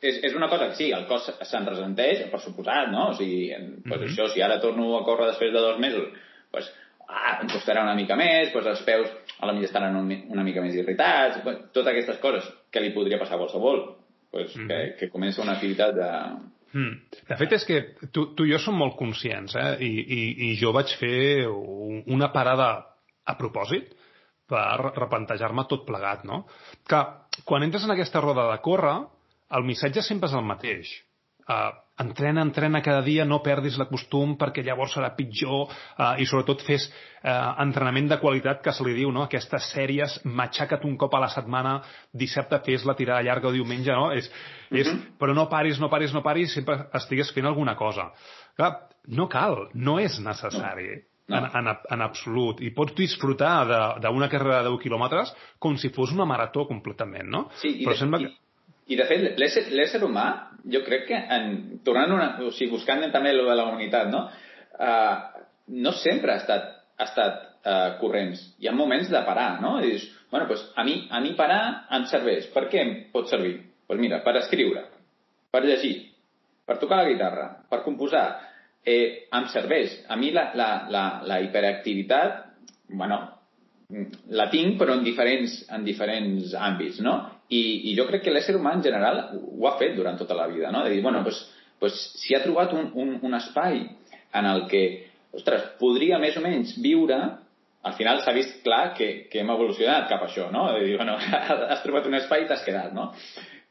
[0.01, 3.11] és, és una cosa que sí, el cos se'n resenteix, per suposat, no?
[3.11, 4.09] O sigui, pues mm -hmm.
[4.09, 6.09] això, si ara torno a córrer després de dos mesos,
[6.51, 6.71] pues,
[7.07, 10.43] ah, em costarà una mica més, pues els peus a la mitja estaran un, una
[10.43, 13.95] mica més irritats, pues, totes aquestes coses que li podria passar a qualsevol,
[14.35, 14.67] pues, mm -hmm.
[14.67, 16.11] que, que comença una activitat de,
[16.75, 16.95] Mm.
[17.29, 17.77] De fet, és que
[18.11, 19.77] tu, tu i jo som molt conscients, eh?
[19.79, 22.67] I, i, i jo vaig fer una parada
[23.23, 23.93] a propòsit
[24.51, 26.41] per replantejar-me tot plegat, no?
[26.83, 26.99] Que
[27.47, 28.97] quan entres en aquesta roda de córrer,
[29.55, 30.91] el missatge sempre és el mateix.
[31.47, 36.27] Uh, entrena, entrena cada dia, no perdis la costum perquè llavors serà pitjor uh, i
[36.27, 39.23] sobretot fes uh, entrenament de qualitat que se li diu, no?
[39.25, 41.77] Aquestes sèries, matxaca't un cop a la setmana,
[42.11, 44.11] dissabte fes la tirada llarga o diumenge, no?
[44.11, 44.29] És,
[44.71, 44.99] és, uh mhm.
[44.99, 45.17] -huh.
[45.19, 48.11] Però no paris, no paris, no paris, sempre estigues fent alguna cosa.
[48.55, 50.87] Clar, no cal, no és necessari.
[51.27, 51.37] No.
[51.37, 52.61] En, en, en absolut.
[52.61, 53.65] I pots disfrutar
[53.99, 57.49] d'una carrera de 10 quilòmetres com si fos una marató completament, no?
[57.61, 58.29] Sí, i, Però de, sembla que...
[58.85, 60.25] i, de fet, l'ésser humà,
[60.69, 64.25] jo crec que, en, tornant una, o sigui, buscant també lo de la humanitat, no?
[64.75, 65.45] Uh,
[65.85, 66.67] no sempre ha estat,
[66.97, 68.41] ha estat uh, corrents.
[68.61, 69.77] Hi ha moments de parar, no?
[69.81, 72.49] I dius, bueno, pues a mi, a mi parar em serveix.
[72.53, 73.55] Per què em pot servir?
[73.55, 74.81] Doncs pues mira, per escriure,
[75.53, 75.93] per llegir,
[76.65, 78.25] per tocar la guitarra, per composar,
[78.85, 79.93] eh, em serveix.
[80.09, 82.39] A mi la, la, la, la hiperactivitat,
[82.89, 83.19] bueno,
[84.33, 87.15] la tinc però en diferents, en diferents àmbits, no?
[87.49, 90.47] I, i jo crec que l'ésser humà en general ho ha fet durant tota la
[90.49, 90.83] vida, no?
[90.83, 91.43] De dir, bueno, pues,
[91.79, 93.83] pues, si ha trobat un, un, un espai
[94.33, 94.85] en el que,
[95.35, 97.19] ostres, podria més o menys viure,
[97.85, 100.71] al final s'ha vist clar que, que hem evolucionat cap a això, no?
[100.73, 101.19] De dir, bueno,
[101.69, 103.11] has trobat un espai i t'has quedat, no?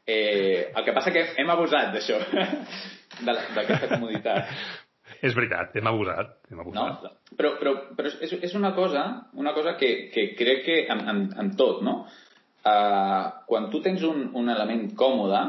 [0.06, 2.20] Eh, el que passa que hem abusat d'això,
[3.26, 4.50] d'aquesta comoditat.
[5.24, 6.34] És veritat, hem abusat.
[6.52, 7.04] Hem abusat.
[7.04, 7.12] No?
[7.38, 9.04] Però, però, però és, és una cosa,
[9.40, 12.02] una cosa que, que crec que en, en, en tot, no?
[12.64, 15.40] Uh, quan tu tens un, un element còmode,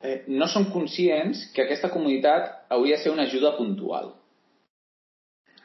[0.00, 4.14] eh, no som conscients que aquesta comoditat hauria de ser una ajuda puntual.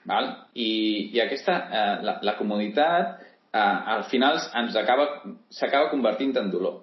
[0.03, 0.33] Val?
[0.59, 3.21] I, i aquesta, eh, la, la comoditat
[3.53, 3.59] eh,
[3.95, 5.07] al final ens acaba
[5.49, 6.81] s'acaba convertint en dolor.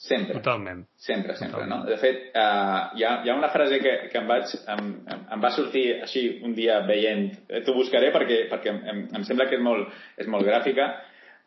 [0.00, 0.38] Sempre.
[0.38, 0.86] Totalment.
[0.96, 1.82] Sempre, sempre, Totalment.
[1.82, 1.90] no?
[1.90, 4.86] De fet, uh, hi, ha, hi ha una frase que, que em, vaig, em,
[5.34, 9.48] em va sortir així un dia veient, eh, t'ho buscaré perquè, perquè em, em sembla
[9.50, 10.86] que és molt, és molt gràfica,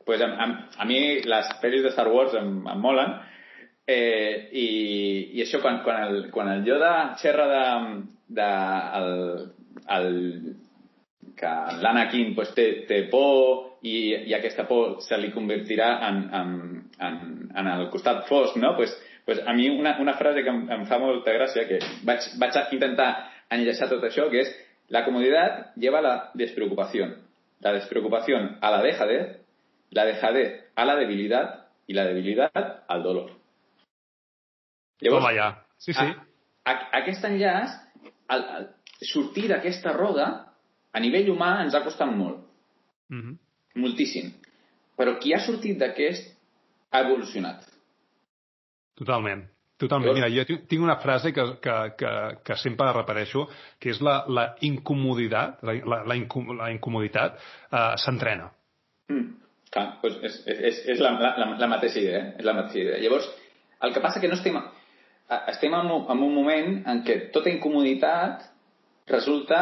[0.05, 3.15] pues em, em, a mi les pel·lis de Star Wars em, em molen,
[3.87, 4.67] eh, i,
[5.37, 7.63] i això quan, quan, el, quan el Yoda xerra de,
[8.39, 8.49] de
[8.99, 9.13] el,
[9.97, 10.11] el,
[11.37, 16.53] que l'Anakin pues, té, té por i, i aquesta por se li convertirà en, en,
[17.03, 17.17] en,
[17.51, 18.75] en el costat fosc, no?
[18.77, 18.93] Pues,
[19.25, 22.75] pues a mi una, una frase que em, em fa molta gràcia, que vaig, vaig
[22.75, 23.09] intentar
[23.53, 24.53] enllaçar tot això, que és
[24.93, 27.09] la comoditat lleva la despreocupació.
[27.63, 29.39] La despreocupació a la dejadez,
[29.95, 33.31] la dejadez a la debilitat i la debilitat al dolor.
[35.03, 35.49] Llavors, Toma ja.
[35.77, 36.05] Sí, sí.
[36.05, 37.73] A, a, aquest enllaç,
[38.31, 38.67] el, el,
[39.03, 40.27] sortir d'aquesta roda,
[40.93, 42.45] a nivell humà ens ha costat molt.
[43.11, 43.39] Mm -hmm
[43.75, 44.31] moltíssim.
[44.97, 46.29] Però qui ha sortit d'aquest
[46.93, 47.65] ha evolucionat.
[48.97, 49.47] Totalment.
[49.81, 50.13] Totalment.
[50.15, 52.11] Mira, jo tinc una frase que, que, que,
[52.45, 53.47] que sempre repeteixo,
[53.81, 58.51] que és la, la incomoditat, la, la, la, incom la incomoditat uh, s'entrena.
[59.09, 59.25] Mm,
[59.73, 60.37] clar, doncs és,
[60.69, 62.21] és, és la, la, la mateixa idea.
[62.21, 62.31] Eh?
[62.41, 63.01] És la mateixa idea.
[63.03, 63.29] Llavors,
[63.83, 64.59] el que passa que no estem,
[65.53, 68.45] estem en, un, en un moment en què tota incomoditat
[69.09, 69.59] resulta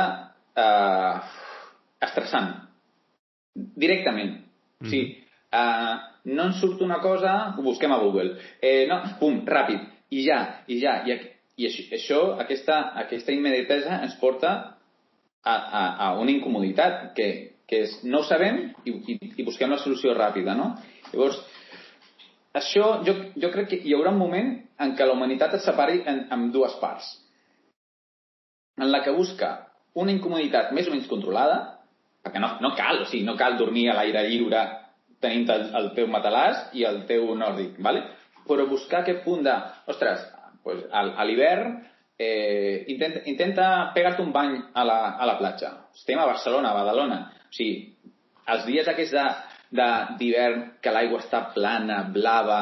[0.57, 1.15] eh,
[2.07, 2.53] estressant
[3.55, 4.37] directament.
[4.37, 4.89] Mm -hmm.
[4.89, 5.17] Sí.
[5.51, 8.37] Uh, no ens surt una cosa, ho busquem a Google.
[8.61, 9.79] Eh, no, pum, ràpid.
[10.09, 11.01] I ja, i ja.
[11.05, 11.17] I,
[11.57, 14.77] i això, això aquesta, aquesta immediatesa ens porta
[15.43, 17.27] a, a, a una incomoditat que,
[17.71, 20.73] que és no ho sabem i, i, i busquem la solució ràpida, no?
[21.13, 21.39] Llavors,
[22.59, 24.53] això, jo, jo crec que hi haurà un moment
[24.83, 27.07] en què la humanitat es separi en, en dues parts.
[28.81, 29.53] En la que busca
[29.95, 31.61] una incomoditat més o menys controlada,
[32.21, 34.65] perquè no, no cal, o sigui, no cal dormir a l'aire lliure
[35.23, 38.03] tenint el, el teu matalàs i el teu nòrdic, ¿vale?
[38.47, 39.53] però buscar aquest punt de,
[39.91, 40.23] ostres,
[40.63, 41.75] pues, a l'hivern
[42.17, 45.71] eh, intenta, intenta pegar-te un bany a la, a la platja.
[45.95, 47.19] Estem a Barcelona, a Badalona.
[47.51, 47.91] O sigui,
[48.51, 49.15] els dies aquests
[50.19, 52.61] d'hivern que l'aigua està plana, blava,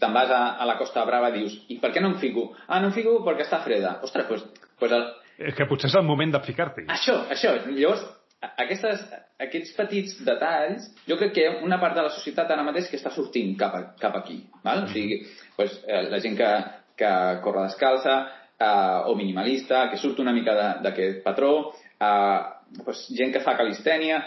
[0.00, 2.50] te'n vas a, a la Costa Brava i dius, i per què no em fico?
[2.66, 3.98] Ah, no em fico perquè està freda.
[4.04, 5.06] Ostres, doncs, pues el...
[5.40, 6.84] És que potser és el moment de ficar-t'hi.
[6.92, 7.54] Això, això.
[7.68, 8.02] Llavors,
[8.64, 9.00] aquestes,
[9.40, 13.12] aquests petits detalls, jo crec que una part de la societat ara mateix que està
[13.14, 14.42] sortint cap, a, cap aquí.
[14.64, 14.84] Val?
[14.84, 15.22] O sigui,
[15.56, 16.50] pues, eh, la gent que,
[17.00, 17.12] que
[17.44, 18.20] corre descalça,
[18.60, 21.54] eh, o minimalista, que surt una mica d'aquest patró,
[21.96, 22.38] eh,
[22.84, 24.20] pues, gent que fa calistènia,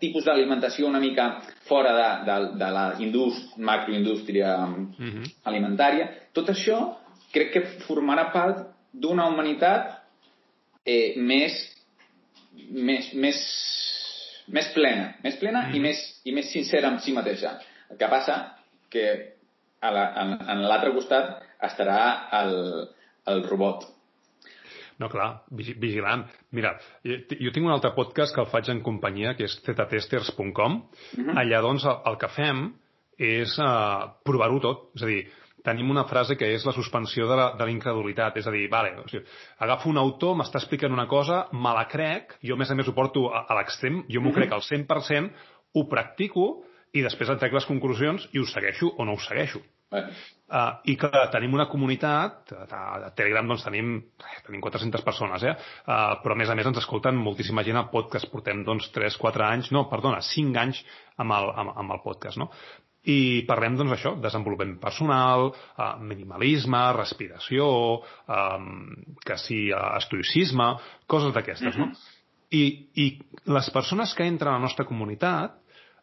[0.00, 1.26] tipus d'alimentació una mica
[1.68, 5.30] fora de, de, de la indust, macroindústria mm -hmm.
[5.44, 6.08] alimentària.
[6.32, 6.96] Tot això
[7.32, 10.02] crec que formarà part d'una humanitat
[10.84, 11.52] eh, més,
[12.70, 13.38] més, més,
[14.48, 15.74] més plena, més plena mm -hmm.
[15.74, 15.82] i, mhm.
[15.82, 17.60] més, i més sincera amb si mateixa.
[17.90, 18.56] El que passa
[18.90, 19.34] que
[19.80, 22.88] a la, en, en l'altre costat estarà el,
[23.26, 23.84] el robot
[24.98, 26.26] no, clar, vigilant.
[26.52, 26.74] Mira,
[27.04, 30.76] jo tinc un altre podcast que el faig en companyia, que és zetatesters.com.
[30.76, 31.36] Uh -huh.
[31.38, 32.72] Allà, doncs, el, el que fem
[33.18, 34.90] és uh, provar-ho tot.
[34.96, 35.22] És a dir,
[35.64, 38.36] tenim una frase que és la suspensió de la, de la incredulitat.
[38.36, 39.24] És a dir, vale, o sigui,
[39.58, 42.88] agafo un autor, m'està explicant una cosa, me la crec, jo a més a més
[42.88, 44.40] ho porto a, a l'extrem, jo m'ho uh -huh.
[44.40, 45.30] crec al 100%,
[45.74, 49.62] ho practico i després en trec les conclusions i ho segueixo o no ho segueixo.
[50.52, 53.94] Uh, I que tenim una comunitat, a Telegram doncs tenim,
[54.44, 55.54] tenim 400 persones, eh?
[55.86, 58.28] Uh, però a més a més ens escolten moltíssima gent al podcast.
[58.32, 60.82] Portem doncs 3-4 anys, no, perdona, 5 anys
[61.24, 62.50] amb el, amb, amb el podcast, no?
[63.08, 67.66] I parlem, doncs, això, desenvolupament personal, uh, minimalisme, respiració,
[68.30, 68.68] um,
[69.24, 70.68] que sí, uh, estoicisme,
[71.10, 71.90] coses d'aquestes, no?
[72.52, 72.62] I,
[73.00, 73.08] I
[73.48, 75.56] les persones que entren a la nostra comunitat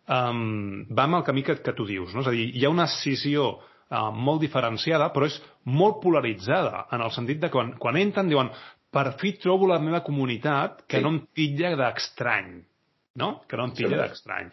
[0.09, 2.25] um, van al camí que, que tu dius, no?
[2.25, 3.59] És a dir, hi ha una escissió
[3.89, 8.51] eh, molt diferenciada, però és molt polaritzada, en el sentit de quan, quan entren diuen
[8.89, 11.03] per fi trobo la meva comunitat que sí.
[11.05, 12.57] no em titlla d'estrany
[13.19, 13.41] no?
[13.49, 13.99] que no em tilla sí.
[13.99, 14.49] d'estrany.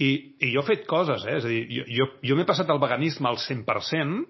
[0.00, 0.10] I,
[0.46, 1.36] I jo he fet coses, eh?
[1.36, 4.24] és a dir, jo, jo, jo m'he passat el veganisme al 100%,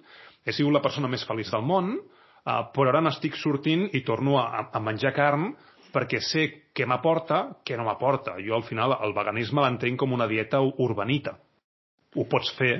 [0.46, 4.40] he sigut la persona més feliç del món, eh, però ara n'estic sortint i torno
[4.42, 5.52] a, a menjar carn
[5.94, 6.46] perquè sé
[6.76, 8.36] què m'aporta, què no m'aporta.
[8.42, 11.38] Jo, al final, el veganisme l'entenc com una dieta urbanita
[12.16, 12.72] ho pots fer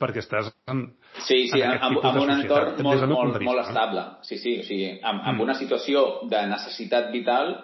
[0.00, 0.86] perquè estàs en,
[1.16, 4.04] sí, sí, en amb, amb un entorn molt, molt, molt estable.
[4.28, 5.44] Sí, sí, o sigui, amb, amb mm.
[5.46, 7.54] una situació de necessitat vital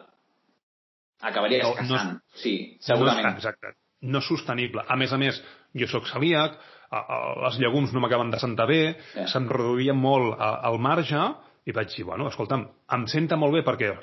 [1.25, 2.15] acabaries no, caçant.
[2.19, 3.29] No, sí, segurament.
[3.29, 3.75] No, exacte.
[4.05, 4.85] No sostenible.
[4.89, 5.39] A més a més,
[5.73, 6.59] jo sóc celíac,
[6.95, 8.83] els llegums no m'acaben de sentar bé,
[9.15, 9.27] yeah.
[9.31, 11.23] se'm reduïa molt al marge,
[11.65, 13.95] i vaig dir, bueno, escolta'm, em senta molt bé perquè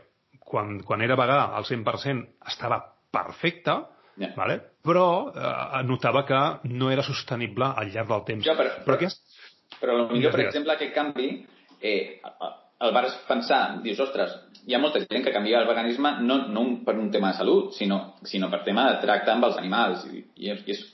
[0.51, 2.81] quan, quan era vegà al 100% estava
[3.13, 3.77] perfecte,
[4.21, 4.33] Yeah.
[4.35, 4.57] Vale?
[4.83, 6.39] Però eh, notava que
[6.69, 8.45] no era sostenible al llarg del temps.
[8.45, 9.21] Ja, però, però, aquest...
[9.79, 11.29] però potser, per exemple, aquest canvi
[11.81, 12.19] eh,
[12.81, 14.33] el vas pensar, dius, ostres,
[14.65, 17.73] hi ha molta gent que canvia el veganisme no, no per un tema de salut,
[17.77, 20.85] sinó, sinó per tema de tracte amb els animals, i, i és, és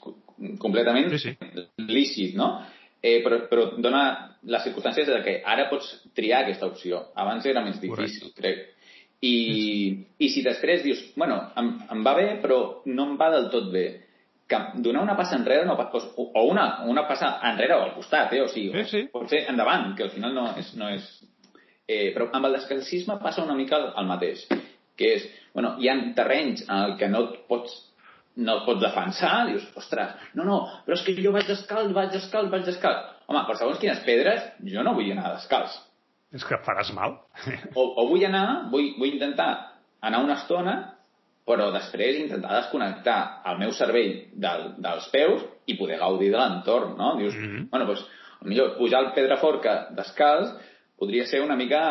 [0.61, 1.67] completament sí, sí.
[1.87, 2.51] lícit, no?
[3.01, 4.01] Eh, però, però dona
[4.49, 7.05] les circumstàncies de que ara pots triar aquesta opció.
[7.15, 8.41] Abans era més difícil, Correcte.
[8.41, 8.73] crec.
[9.27, 9.37] I,
[10.21, 13.71] i si després dius, bueno, em, em va bé, però no em va del tot
[13.73, 13.87] bé,
[14.47, 18.31] que donar una passa enrere no, o, o una, una passa enrere o al costat,
[18.33, 18.41] eh?
[18.41, 19.01] o sigui, sí, sí.
[19.11, 20.71] pot ser endavant, que al final no és...
[20.79, 21.09] No és
[21.87, 24.45] eh, però amb el descalcisme passa una mica el, el mateix,
[24.99, 27.83] que és, bueno, hi ha terrenys en el que no et pots
[28.37, 32.11] no et pots defensar, dius, ostres, no, no, però és que jo vaig descalç, vaig
[32.13, 33.07] descalç, vaig descalç.
[33.25, 35.73] Home, per segons quines pedres, jo no vull anar descalç.
[36.37, 37.17] És que faràs mal.
[37.73, 39.49] O, o vull anar, vull, vull intentar
[40.05, 40.75] anar una estona,
[41.47, 43.17] però després intentar desconnectar
[43.47, 47.15] el meu cervell del, dels peus i poder gaudir de l'entorn, no?
[47.19, 47.69] Dius, mm -hmm.
[47.71, 48.03] bueno, doncs,
[48.43, 50.51] millor pujar al Pedraforca descalç
[50.99, 51.81] podria ser una mica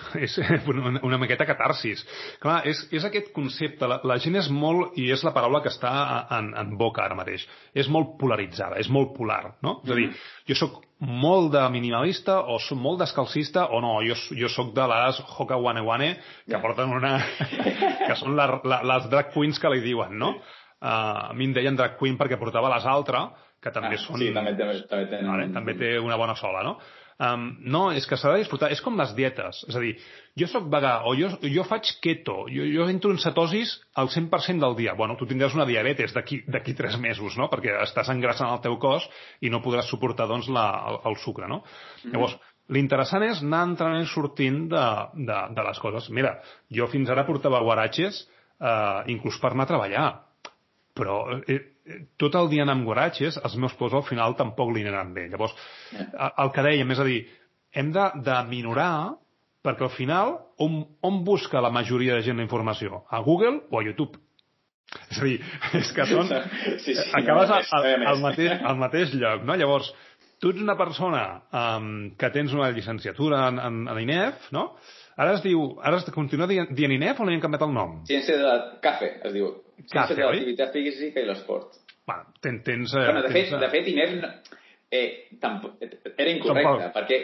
[0.24, 0.36] és
[0.70, 2.04] una, una miqueta catarsis.
[2.42, 5.72] Clar, és, és aquest concepte, la, la gent és molt, i és la paraula que
[5.72, 5.92] està
[6.38, 9.80] en, en boca ara mateix, és molt polaritzada, és molt polar, no?
[9.84, 10.48] És a dir, mm-hmm.
[10.50, 14.86] jo sóc molt de minimalista o sóc molt descalcista o no, jo, jo sóc de
[14.92, 16.10] les Hoka Wane Wane
[16.46, 17.16] que porten una...
[18.06, 20.36] que són la, la, les drag queens que li diuen, no?
[20.82, 24.18] Uh, a mi em deien drag queen perquè portava les altres, que també ah, són...
[24.18, 25.30] Sí, també, també, també, tenen...
[25.30, 26.76] vale, també té una bona sola, no?
[27.22, 28.72] Um, no, és que s'ha de disfrutar.
[28.74, 29.60] És com les dietes.
[29.68, 29.92] És a dir,
[30.38, 34.64] jo sóc vegà o jo, jo faig keto, jo, jo entro en cetosis al 100%
[34.64, 34.96] del dia.
[34.98, 37.46] Bueno, tu tindràs una diabetes d'aquí tres mesos, no?
[37.52, 39.06] Perquè estàs engrassant el teu cos
[39.40, 41.62] i no podràs suportar, doncs, la, el, el sucre, no?
[41.62, 42.12] Mm -hmm.
[42.16, 42.36] Llavors,
[42.68, 46.10] l'interessant és anar entrant i sortint de, de, de les coses.
[46.10, 48.26] Mira, jo fins ara portava guaratges
[48.60, 50.31] eh, inclús per anar a treballar
[50.96, 54.72] però eh, eh, tot el dia anant amb goratges, els meus pors al final tampoc
[54.72, 55.28] li aniran bé.
[55.32, 55.54] Llavors,
[55.92, 56.32] yeah.
[56.44, 57.20] el que dèiem, és a dir,
[57.72, 58.92] hem de, de minorar
[59.62, 63.04] perquè al final on, on busca la majoria de gent la informació?
[63.10, 64.20] A Google o a YouTube?
[65.08, 65.38] És a dir,
[65.80, 66.32] és que són...
[66.82, 69.56] Sí, sí, acabes no, al, al, al, mateix, al mateix lloc, no?
[69.56, 69.92] Llavors,
[70.42, 71.22] tu ets una persona
[71.54, 74.72] um, que tens una llicenciatura en, en, en INEF, no?
[75.22, 75.62] Ara es diu...
[75.84, 77.98] Ara es continua dient, dient INEF o li han canviat el nom?
[78.08, 78.56] Ciència de la...
[78.84, 79.52] CAFE, es diu.
[79.90, 81.78] Ciència de l'activitat física i l'esport.
[82.06, 82.94] Bueno, ten, tens...
[82.94, 84.58] Eh, bueno, de, fet, tens, de fet, INEF
[84.92, 85.06] eh,
[85.40, 85.78] tampoc,
[86.12, 87.18] era incorrecte, perquè,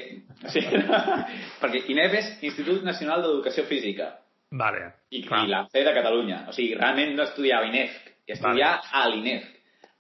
[0.54, 0.62] sí,
[1.62, 4.12] perquè INEF és Institut Nacional d'Educació Física.
[4.50, 4.86] Vale.
[5.12, 6.44] I, i la C de Catalunya.
[6.48, 8.92] O sigui, realment no estudiava INEF, estudiava vale.
[9.02, 9.54] a l'INEF.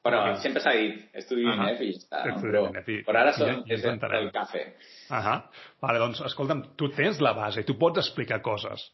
[0.08, 0.38] Però okay.
[0.40, 1.66] sempre s'ha dit, estudio uh -huh.
[1.66, 2.18] INEF i ja està.
[2.28, 2.36] No?
[2.40, 4.62] Però, i, però ara són, ja, ja és el cafè.
[5.10, 5.42] Uh -huh.
[5.80, 8.92] Vale, doncs, escolta'm, tu tens la base, tu pots explicar coses.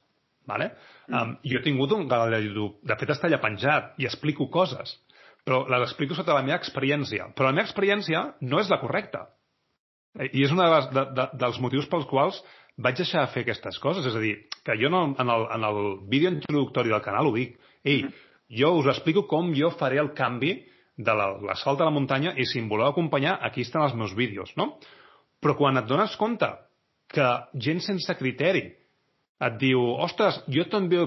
[0.50, 0.70] Vale?
[1.08, 1.14] Mm.
[1.14, 4.50] Um, jo he tingut un canal de YouTube, de fet està allà penjat, i explico
[4.52, 4.96] coses,
[5.44, 7.30] però les explico sota la meva experiència.
[7.36, 9.26] Però la meva experiència no és la correcta.
[10.14, 12.38] I és un de les, de, de, dels motius pels quals
[12.84, 14.06] vaig deixar de fer aquestes coses.
[14.08, 15.80] És a dir, que jo no, en, el, en el
[16.10, 17.58] vídeo introductori del canal ho dic.
[17.84, 18.22] Ei, mm.
[18.60, 20.56] jo us explico com jo faré el canvi
[20.96, 24.52] de l'assalt a la muntanya i si em voleu acompanyar, aquí estan els meus vídeos,
[24.56, 24.76] no?
[25.42, 26.48] Però quan et dones compte
[27.10, 27.26] que
[27.60, 28.68] gent sense criteri
[29.42, 31.02] et diu, ostres, jo també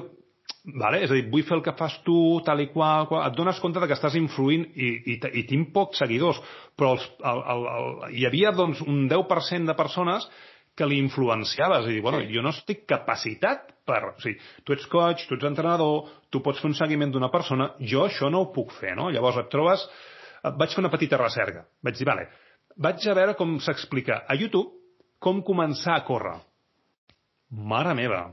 [0.75, 0.99] vale?
[1.05, 3.59] és a dir, vull fer el que fas tu, tal i qual, qual et dones
[3.63, 6.41] compte de que estàs influint i, i, i tinc pocs seguidors,
[6.77, 10.27] però els, el, el, el, hi havia doncs, un 10% de persones
[10.77, 11.87] que li influenciaves.
[11.87, 12.29] I dir, bueno, sí.
[12.35, 14.01] jo no estic capacitat per...
[14.11, 17.71] O sigui, tu ets coach, tu ets entrenador, tu pots fer un seguiment d'una persona,
[17.79, 19.09] jo això no ho puc fer, no?
[19.13, 19.87] Llavors et trobes...
[20.47, 21.63] Vaig fer una petita recerca.
[21.83, 22.27] Vaig dir, vale,
[22.79, 24.69] vaig a veure com s'explica a YouTube
[25.19, 26.37] com començar a córrer.
[27.51, 28.25] Mare meva.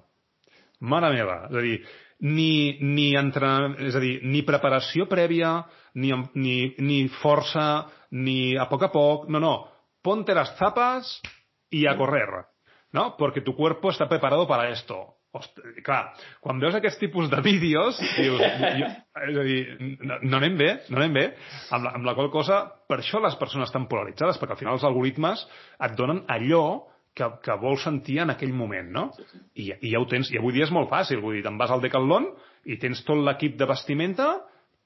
[0.80, 1.36] Mare meva.
[1.50, 1.76] És a dir,
[2.24, 5.56] ni, ni, entrenament, és a dir, ni preparació prèvia,
[6.00, 9.28] ni, ni, ni força, ni a poc a poc.
[9.30, 9.56] No, no.
[10.02, 11.20] Ponte las zapas
[11.70, 12.28] y a correr,
[12.92, 13.16] ¿no?
[13.16, 15.16] Porque tu cuerpo está preparado para esto.
[15.34, 18.38] Ostres, clar, quan veus aquest tipus de vídeos, dius,
[18.78, 19.56] jo, és a dir,
[20.06, 21.24] no, no anem bé, no anem bé,
[21.74, 24.78] amb la, amb la qual cosa, per això les persones estan polaritzades, perquè al final
[24.78, 25.42] els algoritmes
[25.82, 26.62] et donen allò
[27.14, 29.04] que, que vols sentir en aquell moment, no?
[29.16, 29.42] Sí, sí.
[29.64, 31.72] I, I ja ho tens, i avui dia és molt fàcil, vull dir, te'n vas
[31.74, 32.30] al Decathlon
[32.70, 34.30] i tens tot l'equip de vestimenta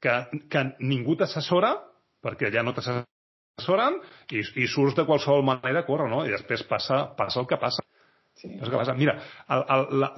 [0.02, 0.20] que,
[0.52, 1.74] que ningú t'assessora,
[2.24, 3.06] perquè ja no t'assessora
[3.62, 3.98] s'oren
[4.30, 6.24] i, i surts de qualsevol manera a córrer, no?
[6.26, 7.84] I després passa, passa el que passa.
[8.38, 8.52] Sí.
[8.54, 8.94] És que passa.
[8.94, 9.16] Mira,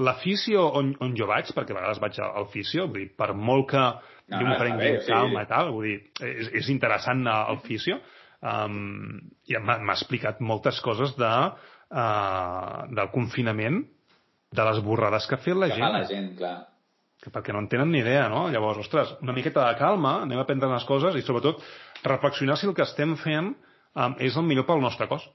[0.04, 3.70] l'afició on, on jo vaig, perquè a vegades vaig al fisio, vull dir, per molt
[3.72, 5.08] que no, jo m'ho prengui sí.
[5.08, 5.98] calma i tal, vull dir,
[6.28, 7.96] és, és interessant al fisio,
[8.44, 9.16] um,
[9.48, 11.32] i m'ha explicat moltes coses de,
[11.90, 13.82] uh, del confinament,
[14.50, 15.92] de les borrades que ha fet la que gent.
[15.94, 16.56] la gent, clar
[17.20, 18.46] que perquè no en tenen ni idea, no?
[18.48, 21.60] Llavors, ostres, una miqueta de calma, anem a prendre les coses i sobretot
[22.06, 25.26] reflexionar si el que estem fent um, és el millor pel nostre cos.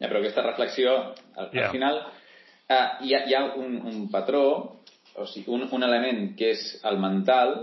[0.00, 0.96] Ja, però aquesta reflexió,
[1.36, 1.68] al, yeah.
[1.68, 2.00] al final,
[2.66, 4.42] uh, hi, ha, hi ha un, un patró,
[5.14, 7.54] o sigui, un, un element que és el mental,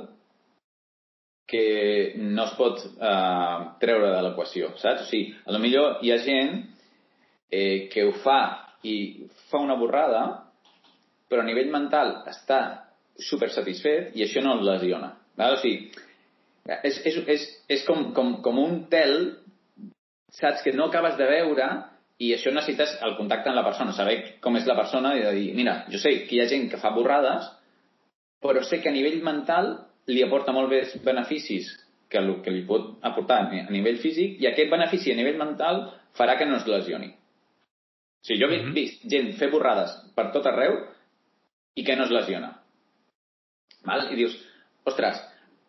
[1.49, 5.03] que no es pot uh, treure de l'equació, saps?
[5.03, 6.61] O sigui, a lo millor hi ha gent
[7.51, 8.41] eh, que ho fa
[8.83, 10.23] i fa una borrada,
[11.29, 12.61] però a nivell mental està
[13.19, 15.11] super satisfet i això no el lesiona.
[15.37, 15.57] Val?
[15.57, 15.89] O sigui,
[16.83, 17.45] és, és, és,
[17.77, 19.15] és com, com, com un tel,
[20.35, 21.69] saps, que no acabes de veure
[22.19, 25.35] i això necessites el contacte amb la persona, saber com és la persona i de
[25.37, 27.47] dir, mira, jo sé que hi ha gent que fa borrades,
[28.43, 29.71] però sé que a nivell mental
[30.09, 31.69] li aporta molt més beneficis
[32.09, 35.85] que el que li pot aportar a nivell físic i aquest benefici a nivell mental
[36.17, 37.11] farà que no es lesioni.
[38.19, 38.73] O sigui, jo he mm -hmm.
[38.73, 40.73] vist gent fer borrades per tot arreu
[41.75, 42.61] i que no es lesiona.
[43.85, 44.11] Val?
[44.11, 44.35] I dius,
[44.83, 45.21] ostres,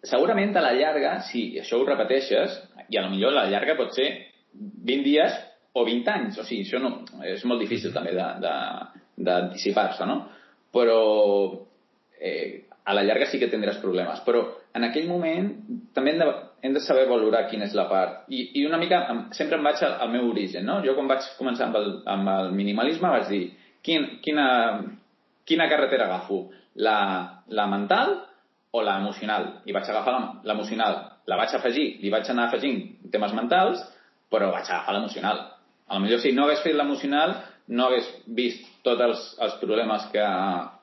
[0.03, 3.76] segurament a la llarga, si això ho repeteixes, i a lo millor a la llarga
[3.76, 4.09] pot ser
[4.53, 5.32] 20 dies
[5.72, 8.14] o 20 anys, o sigui, això no, és molt difícil també
[9.16, 10.26] d'anticipar-se, no?
[10.72, 10.98] Però
[12.18, 14.22] eh, a la llarga sí que tindràs problemes.
[14.26, 14.42] Però
[14.74, 15.53] en aquell moment
[15.94, 16.30] també hem de,
[16.62, 18.24] hem de saber valorar quina és la part.
[18.28, 19.02] I, i una mica,
[19.36, 20.80] sempre em vaig al, al meu origen, no?
[20.84, 23.44] Jo quan vaig començar amb el, amb el minimalisme vaig dir
[23.86, 24.46] quin, quina,
[25.48, 26.42] quina carretera agafo?
[26.80, 26.98] La,
[27.48, 28.16] la mental
[28.70, 29.48] o la emocional?
[29.66, 31.00] I vaig agafar l'emocional.
[31.30, 33.82] La vaig afegir, li vaig anar afegint temes mentals,
[34.30, 35.46] però vaig agafar l'emocional.
[35.90, 37.34] A lo millor si no hagués fet l'emocional,
[37.70, 40.24] no hagués vist tots els, els problemes que,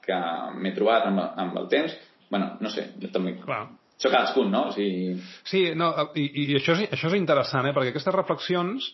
[0.05, 0.19] que
[0.55, 1.95] m'he trobat amb, amb el temps.
[2.29, 3.37] bueno, no sé, jo també...
[3.39, 3.67] Clar.
[3.97, 4.67] Això cadascun, no?
[4.69, 5.15] O sigui...
[5.49, 7.73] Sí, no, i, i això, és, això és interessant, eh?
[7.73, 8.91] perquè aquestes reflexions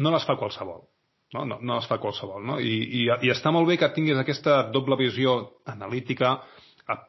[0.00, 0.86] no les fa qualsevol.
[1.36, 2.40] No, no, no es fa qualsevol.
[2.48, 2.56] No?
[2.56, 5.36] I, i, I està molt bé que tinguis aquesta doble visió
[5.68, 6.38] analítica,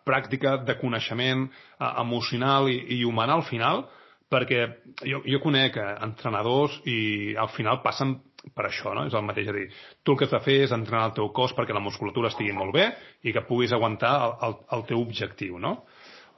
[0.03, 1.45] pràctica, de coneixement
[1.87, 3.85] emocional i, i humana al final,
[4.29, 4.65] perquè
[5.07, 6.97] jo, jo conec eh, entrenadors i
[7.39, 8.17] al final passen
[8.55, 9.05] per això, no?
[9.07, 9.65] És el mateix, a dir,
[10.03, 12.51] tu el que has de fer és entrenar el teu cos perquè la musculatura estigui
[12.55, 12.89] molt bé
[13.23, 15.77] i que puguis aguantar el, el, el teu objectiu, no?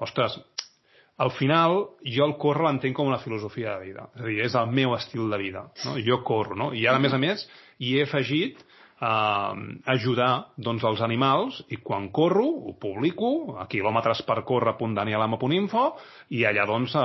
[0.01, 0.33] ostres,
[1.17, 4.09] al final jo el córrer l'entenc com una filosofia de vida.
[4.15, 5.67] És a dir, és el meu estil de vida.
[5.85, 5.97] No?
[6.01, 6.71] Jo corro, no?
[6.73, 7.43] I ara, a més a més,
[7.79, 8.61] hi he afegit
[9.01, 9.53] eh,
[9.93, 15.85] ajudar doncs, els animals i quan corro ho publico a quilòmetres per córrer.danielama.info
[16.37, 17.03] i allà doncs eh,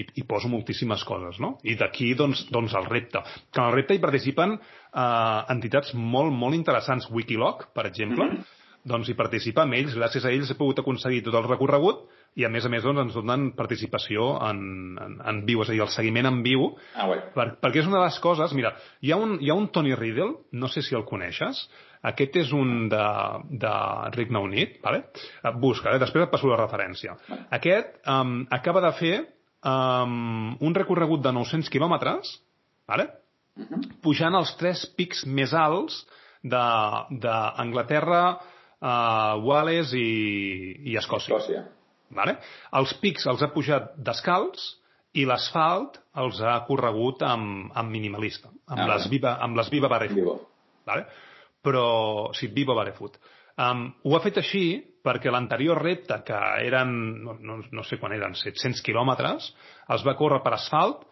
[0.00, 1.56] hi, hi poso moltíssimes coses no?
[1.64, 6.32] i d'aquí doncs, doncs el repte que en el repte hi participen eh, entitats molt,
[6.32, 9.96] molt interessants Wikiloc, per exemple mm -hmm doncs hi participa amb ells.
[9.98, 12.06] Gràcies a ells he pogut aconseguir tot el recorregut
[12.36, 14.60] i a més a més doncs, ens donen participació en,
[15.00, 17.98] en, en viu, és a dir, el seguiment en viu, ah, per, perquè és una
[17.98, 18.52] de les coses...
[18.56, 21.62] Mira, hi ha un, hi ha un Tony Riddle, no sé si el coneixes,
[22.06, 23.04] aquest és un de,
[23.62, 23.72] de
[24.14, 25.06] Regne Unit, vale?
[25.62, 26.00] busca, eh?
[26.02, 27.16] després et passo la referència.
[27.56, 29.14] Aquest um, acaba de fer
[29.64, 32.36] um, un recorregut de 900 quilòmetres,
[32.88, 33.08] vale?
[33.56, 33.80] Uh -huh.
[34.04, 36.04] pujant els tres pics més alts
[36.44, 41.32] d'Anglaterra, uh, Wales i, i Escòcia.
[41.32, 41.64] Escòcia.
[42.14, 42.36] Vale?
[42.78, 44.62] Els pics els ha pujat descalç
[45.16, 49.88] i l'asfalt els ha corregut amb, amb minimalista, amb, ah, les, viva, amb les Viva
[49.88, 50.20] Barefoot.
[50.20, 50.36] Viva.
[50.86, 51.06] Vale?
[51.64, 51.86] Però,
[52.36, 53.16] sí, Viva Barefoot.
[53.56, 54.66] Um, ho ha fet així
[55.06, 56.92] perquè l'anterior repte, que eren,
[57.24, 59.48] no, no, no sé quan eren, 700 quilòmetres,
[59.94, 61.06] els va córrer per asfalt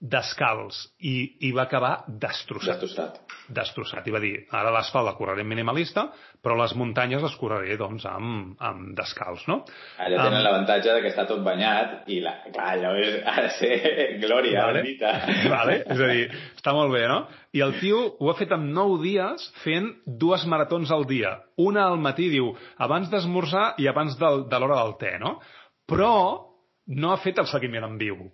[0.00, 1.12] descalç i,
[1.44, 2.80] i va acabar destrossat.
[2.80, 3.18] Destrossat.
[3.52, 4.06] Destrossat.
[4.08, 6.06] I va dir, ara l'asfalt la correré minimalista,
[6.40, 9.58] però les muntanyes les correré, doncs, amb, amb descalç, no?
[10.00, 13.52] Allà tenen um, l'avantatge que està tot banyat i, la, clar, allò és, ha de
[13.58, 13.72] ser
[14.24, 14.80] glòria, vale.
[14.80, 15.12] bendita.
[15.50, 15.76] Vale.
[15.84, 16.26] És a dir,
[16.56, 17.20] està molt bé, no?
[17.52, 21.36] I el tio ho ha fet en 9 dies fent dues maratons al dia.
[21.60, 25.36] Una al matí, diu, abans d'esmorzar i abans del, de l'hora del te, no?
[25.90, 26.12] Però
[26.96, 28.30] no ha fet el seguiment en viu.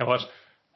[0.00, 0.24] Llavors,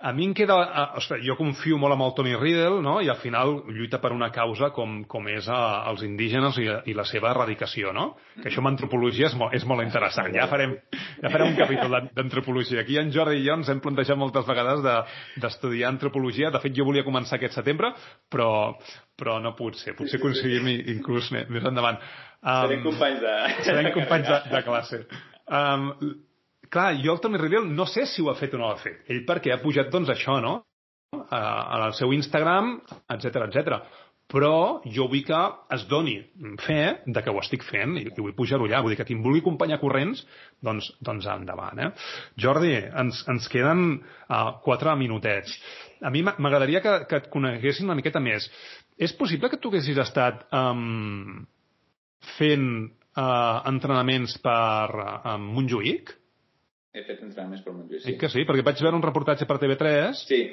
[0.00, 0.56] a mi em queda...
[0.58, 2.96] Uh, ostres, jo confio molt en el Tony Riddle, no?
[3.00, 6.96] I al final lluita per una causa com, com és uh, els indígenes i, i
[6.98, 8.08] la seva erradicació, no?
[8.40, 10.34] Que això amb antropologia és molt, és molt interessant.
[10.34, 10.74] Ja farem,
[11.22, 12.82] ja farem un capítol d'antropologia.
[12.82, 16.50] Aquí en Jordi i jo ens hem plantejat moltes vegades d'estudiar de, antropologia.
[16.50, 17.94] De fet, jo volia començar aquest setembre,
[18.28, 18.50] però,
[19.16, 19.94] però no pot ser.
[19.96, 20.68] Potser coincidim
[20.98, 22.02] inclús més, més endavant.
[22.42, 23.34] Um, serem companys de...
[23.64, 25.04] Serem companys de, de classe.
[25.48, 25.90] Um,
[26.74, 28.80] clar, jo el Tony Riddle no sé si ho ha fet o no ho ha
[28.82, 29.04] fet.
[29.10, 30.58] Ell perquè ha pujat, doncs, això, no?
[31.14, 31.40] A,
[31.78, 32.74] al seu Instagram,
[33.14, 33.78] etc etc.
[34.32, 35.38] Però jo vull que
[35.76, 36.14] es doni
[36.64, 38.80] fe de que ho estic fent i, i vull pujar-ho allà.
[38.82, 40.24] Vull dir que qui em vulgui acompanyar corrents,
[40.64, 41.82] doncs, doncs endavant.
[41.84, 41.90] Eh?
[42.40, 42.72] Jordi,
[43.02, 45.52] ens, ens queden uh, quatre minutets.
[46.02, 48.48] A mi m'agradaria que, que et coneguessin una miqueta més.
[48.96, 51.44] És possible que tu haguessis estat um,
[52.38, 56.16] fent uh, entrenaments per uh, Montjuïc?
[56.94, 58.04] He fet entrenaments per Montjuïc.
[58.04, 58.12] Sí.
[58.12, 60.22] sí que sí, perquè vaig veure un reportatge per TV3.
[60.28, 60.44] Sí.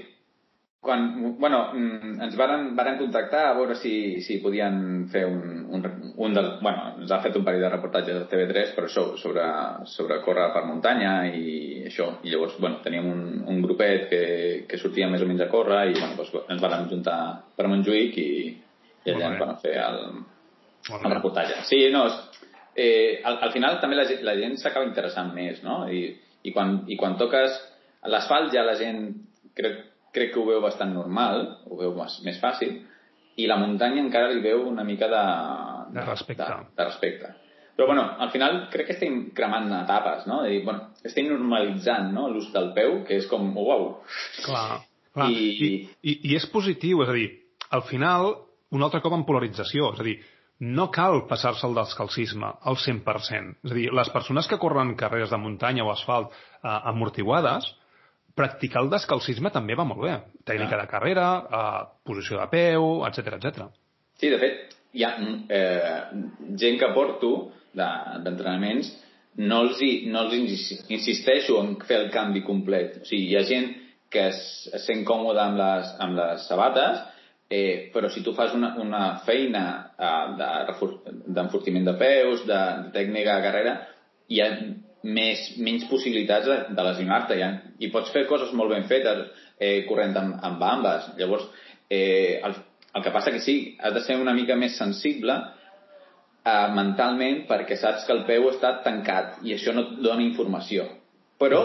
[0.81, 1.03] Quan,
[1.37, 5.83] bueno, mm, ens varen, varen contactar a veure si, si podien fer un, un,
[6.25, 9.43] un del, bueno, ens ha fet un parell de reportatges de TV3 però això, sobre,
[9.91, 14.23] sobre córrer per muntanya i això, i llavors, bueno, teníem un, un grupet que,
[14.65, 17.19] que sortia més o menys a córrer i, bueno, doncs ens varen juntar
[17.53, 18.33] per Montjuïc i,
[19.05, 20.01] i allà ens van fer el,
[20.97, 21.61] el reportatge.
[21.69, 22.07] Sí, no,
[22.73, 25.83] eh, al, al final també la, la gent s'acaba interessant més, no?
[25.85, 26.07] I,
[26.43, 27.57] i quan, i quan toques
[28.09, 29.03] l'asfalt ja la gent
[29.57, 29.77] crec,
[30.15, 32.79] crec que ho veu bastant normal, ho veu més, més fàcil,
[33.39, 35.23] i la muntanya encara li veu una mica de,
[35.95, 36.43] de respecte.
[36.43, 37.31] De, de respecte.
[37.75, 40.41] Però, bueno, al final crec que estem cremant etapes, no?
[40.45, 42.27] Dir, bueno, estem normalitzant no?
[42.29, 43.85] l'ús del peu, que és com, oh, wow.
[44.43, 44.81] Clar,
[45.15, 45.29] clar.
[45.31, 45.47] I...
[45.49, 45.71] I,
[46.03, 47.29] i, I és positiu, és a dir,
[47.71, 48.33] al final,
[48.75, 50.17] un altre cop en polarització, és a dir,
[50.61, 53.55] no cal passar-se el descalcisme al 100%.
[53.65, 57.65] És a dir, les persones que corren carreres de muntanya o asfalt eh, amortiguades,
[58.37, 60.17] practicar el descalcisme també va molt bé.
[60.45, 60.83] Tècnica ah.
[60.83, 63.65] de carrera, eh, posició de peu, etc etc.
[64.21, 66.01] Sí, de fet, hi ha eh,
[66.61, 67.31] gent que porto
[67.73, 69.09] d'entrenaments de,
[69.47, 70.35] no els, hi, no els
[70.91, 72.99] insisteixo en fer el canvi complet.
[73.01, 73.71] O sigui, hi ha gent
[74.11, 74.43] que es,
[74.75, 77.01] es sent còmode amb les, amb les sabates
[77.51, 79.63] Eh, però si tu fas una, una feina
[79.99, 80.53] eh,
[81.27, 83.73] d'enfortiment de, de peus, de, de tècnica de carrera,
[84.31, 84.47] hi ha
[85.03, 87.37] més, menys possibilitats de, de lesionar-te.
[87.41, 87.51] Ja.
[87.83, 89.25] I pots fer coses molt ben fetes
[89.59, 91.11] eh, corrent amb, amb bambes.
[91.19, 91.49] Llavors,
[91.89, 92.55] eh, el,
[92.95, 95.35] el que passa que sí, has de ser una mica més sensible
[96.45, 100.87] eh, mentalment perquè saps que el peu està tancat i això no et dona informació.
[101.41, 101.61] Però,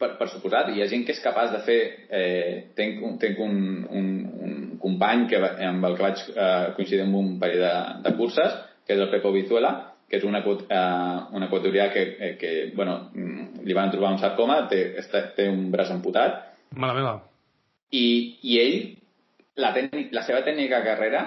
[0.00, 1.80] per, per suposat, hi ha gent que és capaç de fer...
[2.10, 3.56] Eh, tenc, tenc un,
[3.88, 4.08] un,
[4.44, 7.72] un company que, amb el que vaig eh, coincidir amb un parell de,
[8.06, 9.72] de curses, que és el Pepo Vizuela,
[10.10, 14.22] que és un, eh, un equatorià que, eh, que bueno, mm, li van trobar un
[14.22, 14.82] sarcoma, té,
[15.36, 16.40] té un braç amputat.
[16.74, 17.14] Mala meva.
[17.94, 18.06] I,
[18.42, 18.76] i ell,
[19.62, 21.22] la, tècnic, la seva tècnica carrera,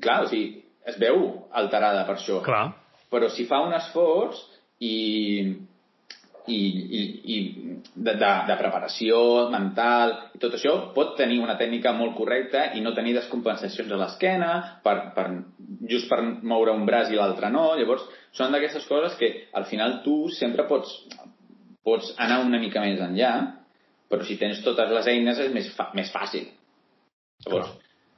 [0.00, 1.22] clar, o sigui, es veu
[1.54, 2.40] alterada per això.
[2.46, 2.66] Clar.
[3.12, 4.40] Però si fa un esforç
[4.82, 4.94] i,
[6.50, 6.58] i,
[6.98, 7.00] i,
[7.34, 7.36] i
[7.94, 9.18] de, de, de preparació
[9.52, 14.00] mental i tot això pot tenir una tècnica molt correcta i no tenir descompensacions a
[14.00, 14.50] l'esquena
[14.82, 15.26] per, per,
[15.90, 17.68] just per moure un braç i l'altre no.
[17.78, 20.90] Llavors, són d'aquestes coses que al final tu sempre pots,
[21.86, 23.32] pots anar una mica més enllà,
[24.10, 26.50] però si tens totes les eines és més, fa, més fàcil.
[27.46, 27.70] Llavors,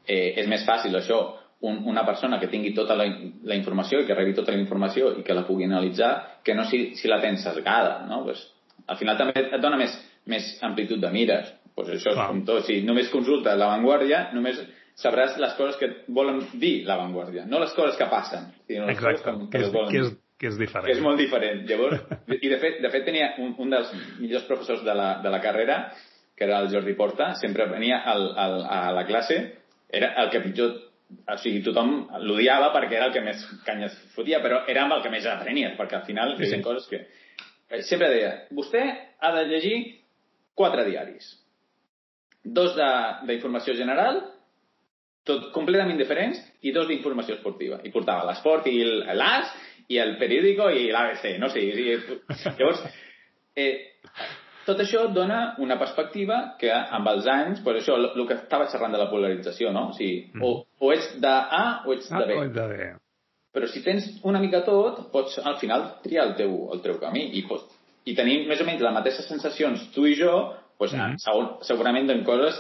[0.09, 1.21] eh, és més fàcil això
[1.65, 3.07] un, una persona que tingui tota la,
[3.49, 6.67] la informació i que rebi tota la informació i que la pugui analitzar, que no
[6.69, 8.23] si, si la tens sesgada, no?
[8.27, 8.43] Pues,
[8.87, 9.95] al final també et dona més,
[10.29, 11.53] més amplitud de mires.
[11.75, 12.67] Pues això és com tot.
[12.69, 14.61] Si només consultes l'avantguàrdia, només
[15.01, 18.53] sabràs les coses que volen dir l'avantguàrdia, no les coses que passen.
[18.69, 20.87] Sinó les Exacte, coses que, que, és, que, és, que és diferent.
[20.87, 21.65] Que és molt diferent.
[21.67, 22.05] Llavors,
[22.37, 23.91] I de fet, de fet tenia un, un dels
[24.21, 25.81] millors professors de la, de la carrera,
[26.37, 29.41] que era el Jordi Porta, sempre venia al, al, a la classe,
[29.91, 30.75] era el que pitjor
[31.25, 31.95] o sigui, tothom
[32.25, 35.77] l'odiava perquè era el que més canyes fotia, però era amb el que més aprenies,
[35.79, 36.45] perquè al final sí.
[36.45, 37.05] feien coses que...
[37.71, 38.85] Eh, sempre deia, vostè
[39.21, 39.77] ha de llegir
[40.57, 41.31] quatre diaris.
[42.45, 44.21] Dos d'informació general,
[45.25, 47.81] tot completament diferents, i dos d'informació esportiva.
[47.85, 49.55] I portava l'esport i l'AS,
[49.89, 51.65] i el periòdico i l'ABC, no sé.
[51.77, 52.19] Sí,
[52.59, 52.85] llavors,
[53.57, 53.73] eh,
[54.67, 58.95] tot això dona una perspectiva que amb els anys, pues això, el que estava xerrant
[58.95, 59.89] de la polarització, no?
[59.93, 60.43] O sigui, mm.
[60.45, 62.39] o, o ets de A o ets de B.
[62.39, 62.91] Ah, o de B.
[63.55, 67.29] Però si tens una mica tot, pots al final triar el teu, el teu camí
[67.39, 67.69] i, pots,
[68.09, 70.33] i tenir més o menys les mateixes sensacions tu i jo,
[70.81, 71.21] pues, mm.
[71.23, 72.59] segur, segurament en coses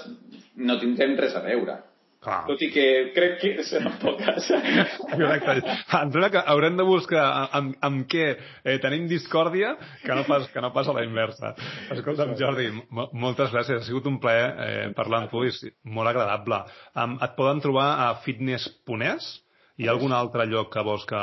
[0.56, 1.80] no tindrem res a veure.
[2.24, 2.40] Clar.
[2.48, 4.48] Tot i que crec que serà poques.
[5.10, 5.58] Correcte.
[5.60, 7.24] Em sembla que haurem de buscar
[7.58, 11.52] amb, amb què eh, tenim discòrdia que no, pas, que no pas a la inversa.
[11.92, 12.70] Escolta'm, Jordi,
[13.12, 13.82] moltes gràcies.
[13.82, 15.52] Ha sigut un plaer eh, parlar amb tu i
[15.92, 16.62] molt agradable.
[16.96, 19.30] Um, et poden trobar a fitness.es?
[19.76, 21.22] Hi ha algun altre lloc que vols que,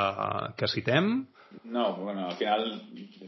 [0.60, 1.14] que citem?
[1.64, 2.68] No, bueno, al final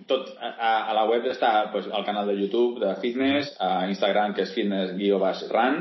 [0.07, 4.35] tot a, a la web està pues, el canal de YouTube de fitness, a Instagram
[4.35, 5.79] que és fitness-run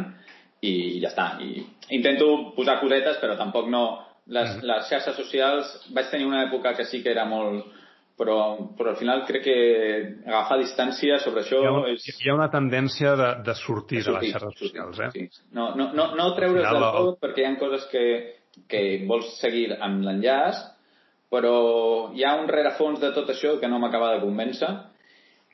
[0.62, 1.26] i ja està.
[1.42, 1.62] I
[1.98, 3.84] intento posar cosetes, però tampoc no...
[4.30, 4.66] Les, mm.
[4.70, 7.78] les xarxes socials, vaig tenir una època que sí que era molt...
[8.22, 8.36] Però,
[8.76, 9.54] però al final crec que
[10.28, 12.04] agafar distància sobre això hi ha, és...
[12.20, 15.08] Hi ha una tendència de, de sortir de, sortir, de les xarxes socials, eh?
[15.14, 15.46] Sí.
[15.56, 18.04] No, no, no, no treure's del tot perquè hi ha coses que,
[18.70, 20.60] que vols seguir amb l'enllaç,
[21.32, 21.56] però
[22.14, 24.70] hi ha un rerefons de tot això que no m'acaba de convèncer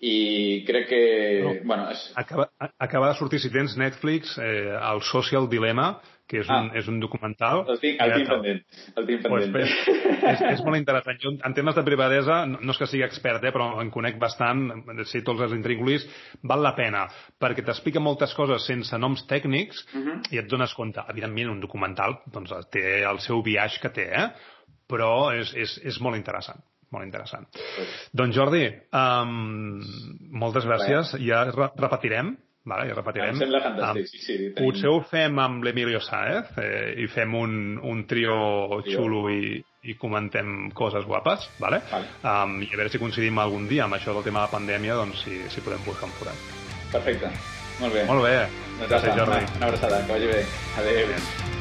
[0.01, 1.01] i crec que...
[1.43, 1.55] No.
[1.65, 2.05] Bueno, és...
[2.15, 5.97] acaba, acaba de sortir, si tens Netflix, eh, el Social Dilemma,
[6.29, 6.77] que és, un, ah.
[6.77, 7.63] és un documental...
[7.73, 8.61] El tinc, el tinc pendent.
[9.01, 9.55] El tinc pendent.
[9.55, 9.73] Pues,
[10.35, 11.19] és, és molt interessant.
[11.23, 14.21] Jo, en temes de privadesa, no, no és que sigui expert, eh, però en conec
[14.21, 14.67] bastant,
[15.09, 16.05] sé tots els intríngulis,
[16.47, 17.07] val la pena,
[17.41, 20.09] perquè t'explica moltes coses sense noms tècnics uh mhm.
[20.09, 20.35] -huh.
[20.37, 21.03] i et dones compte.
[21.09, 24.29] Evidentment, un documental doncs, té el seu viatge que té, eh?
[24.89, 26.61] però és, és, és molt interessant
[26.95, 27.49] molt interessant.
[27.55, 27.87] Sí.
[28.17, 28.67] Doncs Jordi,
[28.97, 29.81] um,
[30.41, 31.15] moltes gràcies.
[31.17, 31.25] Bé.
[31.29, 32.35] Ja repetirem,
[32.69, 33.35] vale, ja repetirem.
[33.35, 34.39] Em sembla fantàstic, um, sí, sí.
[34.39, 34.57] Tenim...
[34.61, 38.39] Potser ho fem amb l'Emilio Saez eh, i fem un, un trio,
[38.87, 39.03] trio.
[39.03, 39.59] xulo i,
[39.89, 41.83] i comentem coses guapes, vale?
[41.93, 42.11] vale.
[42.23, 44.99] Um, i a veure si coincidim algun dia amb això del tema de la pandèmia,
[45.03, 46.51] doncs si, si podem buscar un forat.
[46.89, 47.33] Perfecte.
[47.79, 48.09] Molt bé.
[48.09, 48.35] Molt bé.
[48.89, 49.45] Gràcies, Jordi.
[49.45, 50.43] Una, una abraçada, que vagi bé.
[50.81, 51.07] Adéu.
[51.07, 51.58] Adéu.